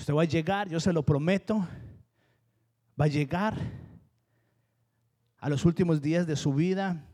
[0.01, 1.65] Usted va a llegar, yo se lo prometo,
[3.01, 3.57] va a llegar
[5.39, 7.07] a los últimos días de su vida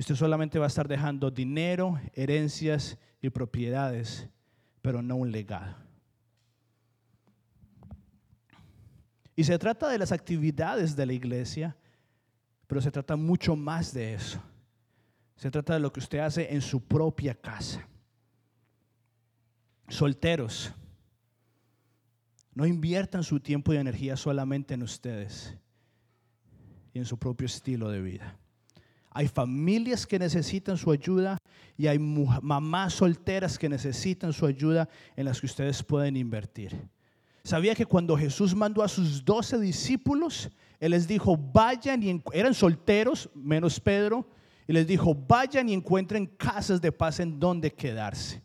[0.00, 4.28] usted solamente va a estar dejando dinero, herencias y propiedades,
[4.82, 5.76] pero no un legado.
[9.36, 11.76] Y se trata de las actividades de la iglesia,
[12.66, 14.42] pero se trata mucho más de eso.
[15.36, 17.86] Se trata de lo que usted hace en su propia casa.
[19.88, 20.72] Solteros,
[22.54, 25.56] no inviertan su tiempo y energía solamente en ustedes
[26.92, 28.36] y en su propio estilo de vida.
[29.12, 31.38] Hay familias que necesitan su ayuda
[31.76, 36.88] y hay mamás solteras que necesitan su ayuda en las que ustedes pueden invertir.
[37.42, 42.54] ¿Sabía que cuando Jesús mandó a sus doce discípulos, Él les dijo, vayan y eran
[42.54, 44.28] solteros, menos Pedro,
[44.68, 48.42] y les dijo, vayan y encuentren casas de paz en donde quedarse.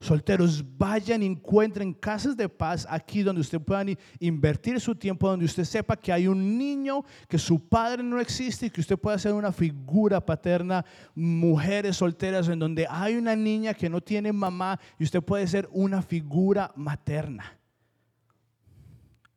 [0.00, 3.84] Solteros, vayan encuentren casas de paz aquí donde usted pueda
[4.18, 8.66] invertir su tiempo, donde usted sepa que hay un niño, que su padre no existe
[8.66, 10.84] y que usted pueda ser una figura paterna.
[11.14, 15.68] Mujeres solteras en donde hay una niña que no tiene mamá y usted puede ser
[15.72, 17.58] una figura materna.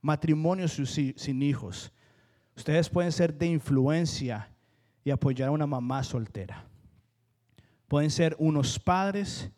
[0.01, 0.73] Matrimonios
[1.15, 1.93] sin hijos.
[2.57, 4.51] Ustedes pueden ser de influencia
[5.03, 6.65] y apoyar a una mamá soltera.
[7.87, 9.49] Pueden ser unos padres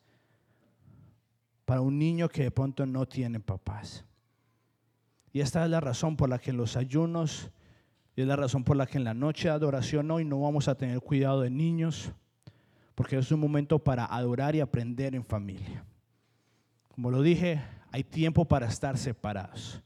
[1.69, 4.03] para un niño que de pronto no tiene papás.
[5.31, 7.51] Y esta es la razón por la que en los ayunos,
[8.15, 10.67] y es la razón por la que en la noche de adoración hoy no vamos
[10.67, 12.11] a tener cuidado de niños,
[12.95, 15.85] porque es un momento para adorar y aprender en familia.
[16.87, 17.61] Como lo dije,
[17.91, 19.79] hay tiempo para estar separados,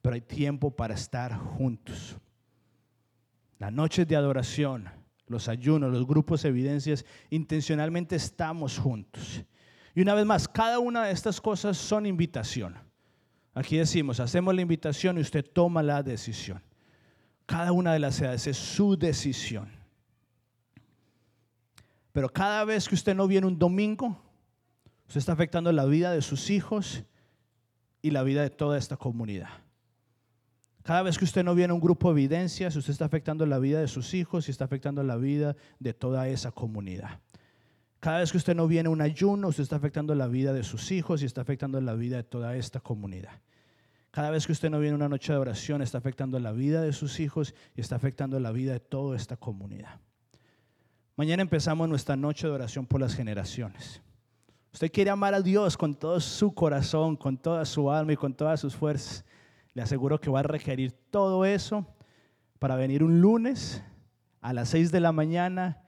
[0.00, 2.16] pero hay tiempo para estar juntos.
[3.58, 4.88] Las noches de adoración,
[5.26, 9.44] los ayunos, los grupos evidencias, intencionalmente estamos juntos.
[9.94, 12.76] Y una vez más, cada una de estas cosas son invitación.
[13.54, 16.62] Aquí decimos, hacemos la invitación y usted toma la decisión.
[17.46, 19.70] Cada una de las edades es su decisión.
[22.12, 24.16] Pero cada vez que usted no viene un domingo,
[25.06, 27.04] usted está afectando la vida de sus hijos
[28.02, 29.48] y la vida de toda esta comunidad.
[30.82, 33.80] Cada vez que usted no viene un grupo de evidencias, usted está afectando la vida
[33.80, 37.20] de sus hijos y está afectando la vida de toda esa comunidad.
[38.00, 40.92] Cada vez que usted no viene un ayuno, usted está afectando la vida de sus
[40.92, 43.40] hijos y está afectando la vida de toda esta comunidad.
[44.10, 46.92] Cada vez que usted no viene una noche de oración, está afectando la vida de
[46.92, 50.00] sus hijos y está afectando la vida de toda esta comunidad.
[51.16, 54.00] Mañana empezamos nuestra noche de oración por las generaciones.
[54.72, 58.34] Usted quiere amar a Dios con todo su corazón, con toda su alma y con
[58.34, 59.24] todas sus fuerzas.
[59.74, 61.84] Le aseguro que va a requerir todo eso
[62.60, 63.82] para venir un lunes
[64.40, 65.82] a las 6 de la mañana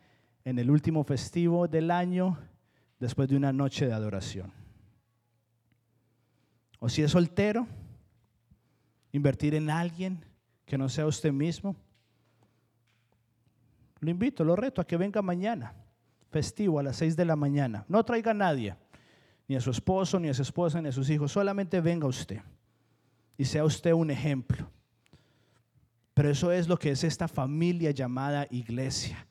[0.44, 2.38] en el último festivo del año
[2.98, 4.52] después de una noche de adoración.
[6.78, 7.66] O si es soltero,
[9.12, 10.24] invertir en alguien
[10.64, 11.76] que no sea usted mismo.
[14.00, 15.74] Lo invito, lo reto a que venga mañana,
[16.30, 17.84] festivo a las 6 de la mañana.
[17.88, 18.76] No traiga a nadie,
[19.46, 22.40] ni a su esposo, ni a su esposa, ni a sus hijos, solamente venga usted
[23.36, 24.70] y sea usted un ejemplo.
[26.14, 29.26] Pero eso es lo que es esta familia llamada iglesia,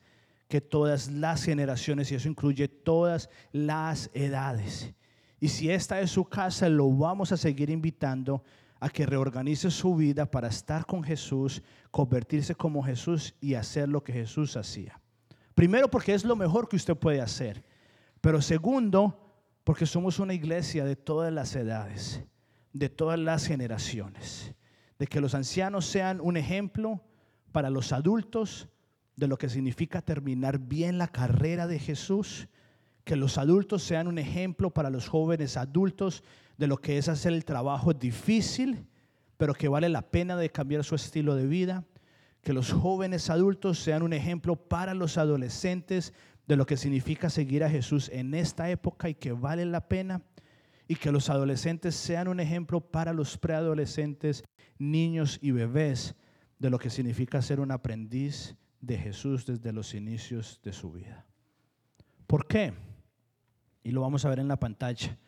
[0.50, 4.92] que todas las generaciones, y eso incluye todas las edades.
[5.38, 8.42] Y si esta es su casa, lo vamos a seguir invitando
[8.80, 14.02] a que reorganice su vida para estar con Jesús, convertirse como Jesús y hacer lo
[14.02, 15.00] que Jesús hacía.
[15.54, 17.64] Primero porque es lo mejor que usted puede hacer,
[18.20, 19.32] pero segundo
[19.62, 22.24] porque somos una iglesia de todas las edades,
[22.72, 24.52] de todas las generaciones,
[24.98, 27.00] de que los ancianos sean un ejemplo
[27.52, 28.68] para los adultos
[29.20, 32.48] de lo que significa terminar bien la carrera de Jesús,
[33.04, 36.24] que los adultos sean un ejemplo para los jóvenes adultos
[36.56, 38.86] de lo que es hacer el trabajo difícil,
[39.36, 41.84] pero que vale la pena de cambiar su estilo de vida.
[42.40, 46.14] Que los jóvenes adultos sean un ejemplo para los adolescentes
[46.46, 50.22] de lo que significa seguir a Jesús en esta época y que vale la pena.
[50.88, 54.44] Y que los adolescentes sean un ejemplo para los preadolescentes,
[54.78, 56.14] niños y bebés
[56.58, 61.26] de lo que significa ser un aprendiz de Jesús desde los inicios de su vida.
[62.26, 62.72] ¿Por qué?
[63.82, 65.18] Y lo vamos a ver en la pantalla.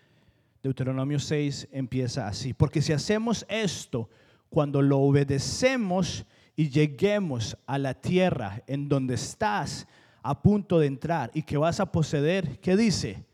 [0.63, 4.09] Deuteronomio 6 empieza así, porque si hacemos esto,
[4.49, 6.25] cuando lo obedecemos
[6.55, 9.89] y lleguemos a la tierra en donde estás
[10.23, 13.25] a punto de entrar y que vas a poseer, ¿qué dice?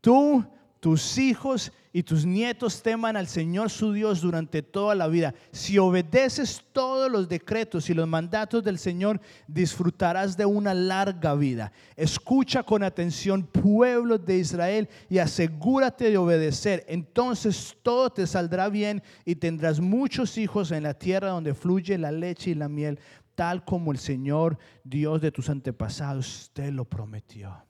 [0.00, 0.44] Tú
[0.80, 5.34] tus hijos y tus nietos teman al Señor su Dios durante toda la vida.
[5.50, 11.72] Si obedeces todos los decretos y los mandatos del Señor, disfrutarás de una larga vida.
[11.96, 16.84] Escucha con atención, pueblos de Israel, y asegúrate de obedecer.
[16.88, 22.12] Entonces todo te saldrá bien y tendrás muchos hijos en la tierra donde fluye la
[22.12, 23.00] leche y la miel,
[23.34, 27.67] tal como el Señor, Dios de tus antepasados, te lo prometió.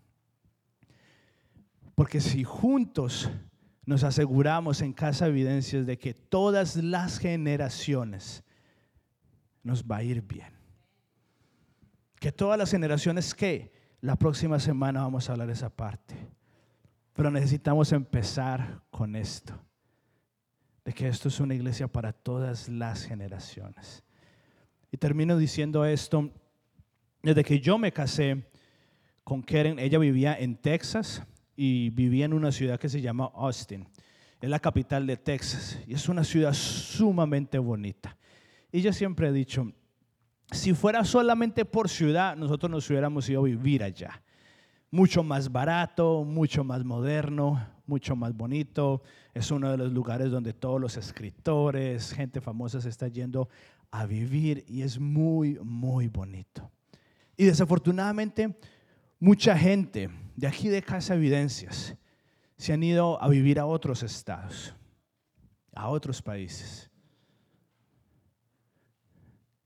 [1.98, 3.28] Porque si juntos
[3.84, 8.44] nos aseguramos en Casa Evidencias de que todas las generaciones
[9.64, 10.52] nos va a ir bien.
[12.20, 16.14] Que todas las generaciones que la próxima semana vamos a hablar de esa parte.
[17.14, 19.60] Pero necesitamos empezar con esto.
[20.84, 24.04] De que esto es una iglesia para todas las generaciones.
[24.92, 26.30] Y termino diciendo esto.
[27.24, 28.48] Desde que yo me casé
[29.24, 31.26] con Karen, ella vivía en Texas
[31.60, 33.84] y vivía en una ciudad que se llama Austin.
[34.40, 38.16] Es la capital de Texas y es una ciudad sumamente bonita.
[38.70, 39.72] Y yo siempre he dicho,
[40.52, 44.22] si fuera solamente por ciudad, nosotros nos hubiéramos ido a vivir allá.
[44.92, 49.02] Mucho más barato, mucho más moderno, mucho más bonito.
[49.34, 53.48] Es uno de los lugares donde todos los escritores, gente famosa se está yendo
[53.90, 56.70] a vivir y es muy, muy bonito.
[57.36, 58.56] Y desafortunadamente,
[59.18, 60.08] mucha gente
[60.38, 61.96] de aquí de Casa Evidencias
[62.56, 64.72] se han ido a vivir a otros estados,
[65.74, 66.88] a otros países.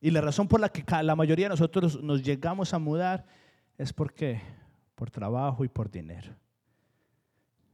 [0.00, 3.26] Y la razón por la que la mayoría de nosotros nos llegamos a mudar
[3.76, 4.40] es porque
[4.94, 6.34] por trabajo y por dinero.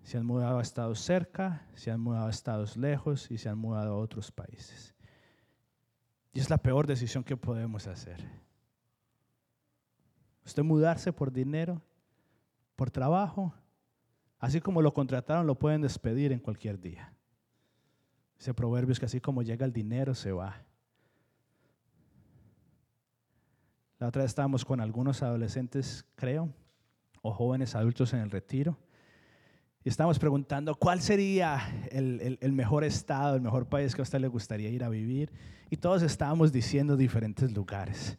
[0.02, 3.58] Se han mudado a estados cerca, se han mudado a estados lejos y se han
[3.58, 4.92] mudado a otros países.
[6.32, 8.28] Y es la peor decisión que podemos hacer.
[10.44, 11.80] Usted mudarse por dinero
[12.78, 13.52] por trabajo,
[14.38, 17.12] así como lo contrataron, lo pueden despedir en cualquier día.
[18.38, 20.62] Ese proverbio es que así como llega el dinero, se va.
[23.98, 26.54] La otra vez estábamos con algunos adolescentes, creo,
[27.20, 28.78] o jóvenes adultos en el retiro.
[29.82, 31.60] Y estábamos preguntando cuál sería
[31.90, 35.32] el, el, mejor estado, el mejor país que a usted le gustaría ir a vivir.
[35.68, 38.18] Y todos estábamos diciendo diferentes lugares.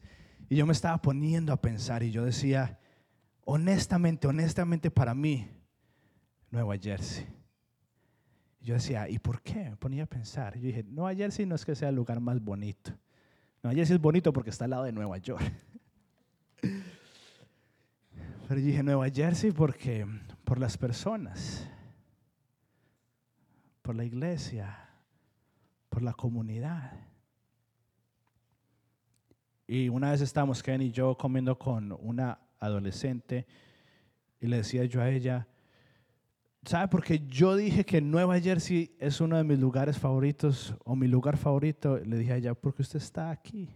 [0.49, 2.77] Y yo me estaba poniendo a pensar y yo decía,
[3.51, 5.49] honestamente, honestamente para mí,
[6.51, 7.25] Nueva Jersey.
[8.61, 9.71] Yo decía, ¿y por qué?
[9.71, 10.55] Me ponía a pensar.
[10.55, 12.91] Yo dije, Nueva Jersey no es que sea el lugar más bonito.
[13.63, 15.41] Nueva Jersey es bonito porque está al lado de Nueva York.
[16.61, 20.05] Pero yo dije Nueva Jersey porque
[20.43, 21.67] por las personas,
[23.81, 24.89] por la iglesia,
[25.89, 26.99] por la comunidad.
[29.65, 33.45] Y una vez estábamos Ken y yo comiendo con una adolescente
[34.39, 35.47] y le decía yo a ella,
[36.63, 36.87] ¿sabe?
[36.87, 41.37] Porque yo dije que Nueva Jersey es uno de mis lugares favoritos o mi lugar
[41.37, 41.97] favorito.
[41.97, 43.69] Le dije a ella, porque usted está aquí.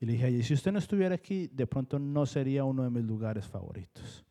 [0.00, 2.90] Y le dije, y si usted no estuviera aquí, de pronto no sería uno de
[2.90, 4.24] mis lugares favoritos.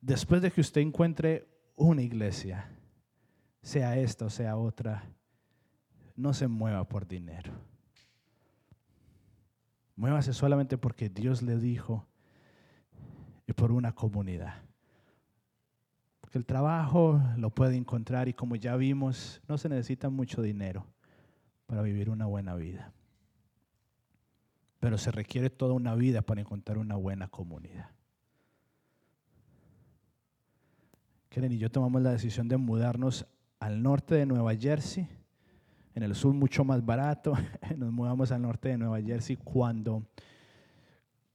[0.00, 2.70] Después de que usted encuentre una iglesia,
[3.60, 5.04] sea esta o sea otra,
[6.18, 7.52] no se mueva por dinero.
[9.94, 12.06] Muévase solamente porque Dios le dijo
[13.46, 14.56] y por una comunidad.
[16.20, 20.84] Porque el trabajo lo puede encontrar y como ya vimos, no se necesita mucho dinero
[21.66, 22.92] para vivir una buena vida.
[24.80, 27.90] Pero se requiere toda una vida para encontrar una buena comunidad.
[31.28, 33.24] Keren y yo tomamos la decisión de mudarnos
[33.60, 35.08] al norte de Nueva Jersey,
[35.98, 37.34] en el sur mucho más barato.
[37.76, 40.06] Nos mudamos al norte de Nueva Jersey cuando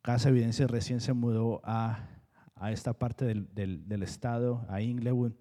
[0.02, 2.10] Casa Evidencia recién se mudó a
[2.64, 5.34] a esta parte del, estado, a Inglewood.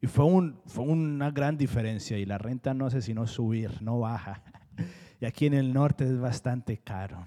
[0.00, 3.82] Y fue, un, fue una gran diferencia y la renta no sé si no subir,
[3.82, 4.42] no baja.
[5.20, 7.26] Y aquí en el norte es bastante caro.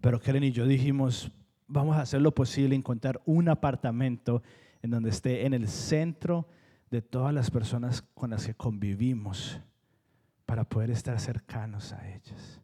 [0.00, 1.30] Pero Karen y yo dijimos,
[1.68, 4.42] vamos a hacer lo posible, encontrar un apartamento
[4.82, 6.48] en donde esté en el centro
[6.90, 9.60] de todas las personas con las que convivimos
[10.50, 12.60] para poder estar cercanos a ellas.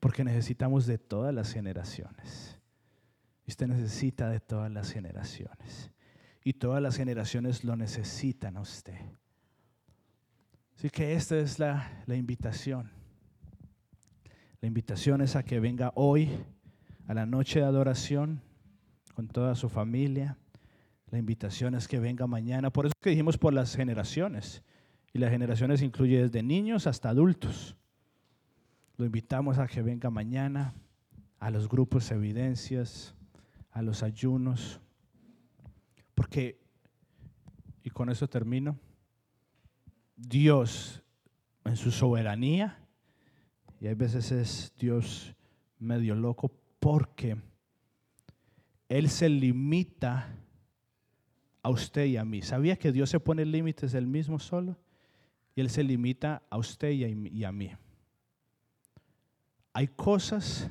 [0.00, 2.58] Porque necesitamos de todas las generaciones.
[3.46, 5.90] Usted necesita de todas las generaciones.
[6.42, 8.98] Y todas las generaciones lo necesitan a usted.
[10.74, 12.90] Así que esta es la, la invitación.
[14.62, 16.30] La invitación es a que venga hoy
[17.06, 18.40] a la noche de adoración
[19.12, 20.38] con toda su familia.
[21.10, 22.70] La invitación es que venga mañana.
[22.70, 24.62] Por eso que dijimos por las generaciones.
[25.12, 27.76] Y las generaciones incluye desde niños hasta adultos.
[28.96, 30.74] Lo invitamos a que venga mañana
[31.38, 33.14] a los grupos evidencias
[33.72, 34.80] a los ayunos,
[36.14, 36.60] porque,
[37.82, 38.78] y con eso termino,
[40.16, 41.02] Dios
[41.64, 42.78] en su soberanía,
[43.80, 45.34] y a veces es Dios
[45.78, 47.36] medio loco, porque
[48.88, 50.36] Él se limita
[51.62, 52.42] a usted y a mí.
[52.42, 54.76] ¿Sabía que Dios se pone límites del mismo solo?
[55.60, 57.70] Él se limita a usted y a mí.
[59.72, 60.70] Hay cosas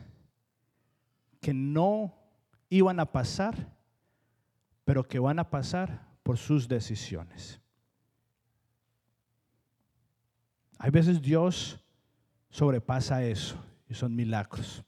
[1.40, 2.14] que no
[2.70, 3.72] iban a pasar,
[4.86, 7.60] pero que van a pasar por sus decisiones.
[10.78, 11.80] Hay veces Dios
[12.50, 14.84] sobrepasa eso y son milagros.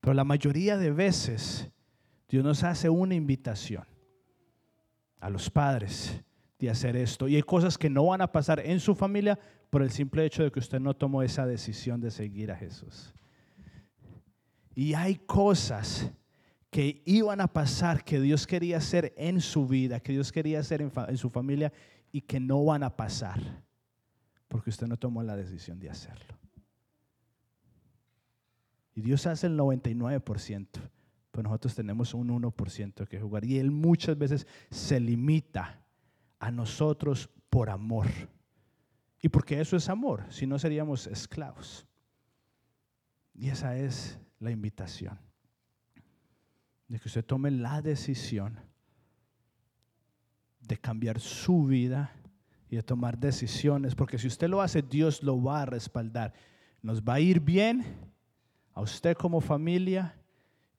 [0.00, 1.70] Pero la mayoría de veces
[2.28, 3.84] Dios nos hace una invitación
[5.20, 6.22] a los padres
[6.58, 7.28] de hacer esto.
[7.28, 9.38] Y hay cosas que no van a pasar en su familia
[9.70, 13.12] por el simple hecho de que usted no tomó esa decisión de seguir a Jesús.
[14.74, 16.10] Y hay cosas
[16.70, 20.82] que iban a pasar, que Dios quería hacer en su vida, que Dios quería hacer
[20.82, 21.72] en, su familia
[22.10, 23.40] y que no van a pasar,
[24.48, 26.36] porque usted no tomó la decisión de hacerlo.
[28.94, 30.66] Y Dios hace el 99%,
[31.30, 33.44] pero nosotros tenemos un 1% que jugar.
[33.44, 35.83] Y Él muchas veces se limita
[36.38, 38.06] a nosotros por amor.
[39.20, 41.86] Y porque eso es amor, si no seríamos esclavos.
[43.32, 45.18] Y esa es la invitación
[46.88, 48.60] de que usted tome la decisión
[50.60, 52.12] de cambiar su vida
[52.68, 56.34] y de tomar decisiones, porque si usted lo hace, Dios lo va a respaldar.
[56.82, 57.84] Nos va a ir bien
[58.72, 60.14] a usted como familia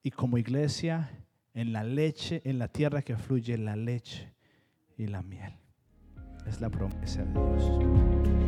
[0.04, 1.10] y como iglesia
[1.54, 4.35] en la leche, en la tierra que fluye la leche
[4.98, 5.54] y la miel.
[6.46, 8.45] Es la promesa de Dios.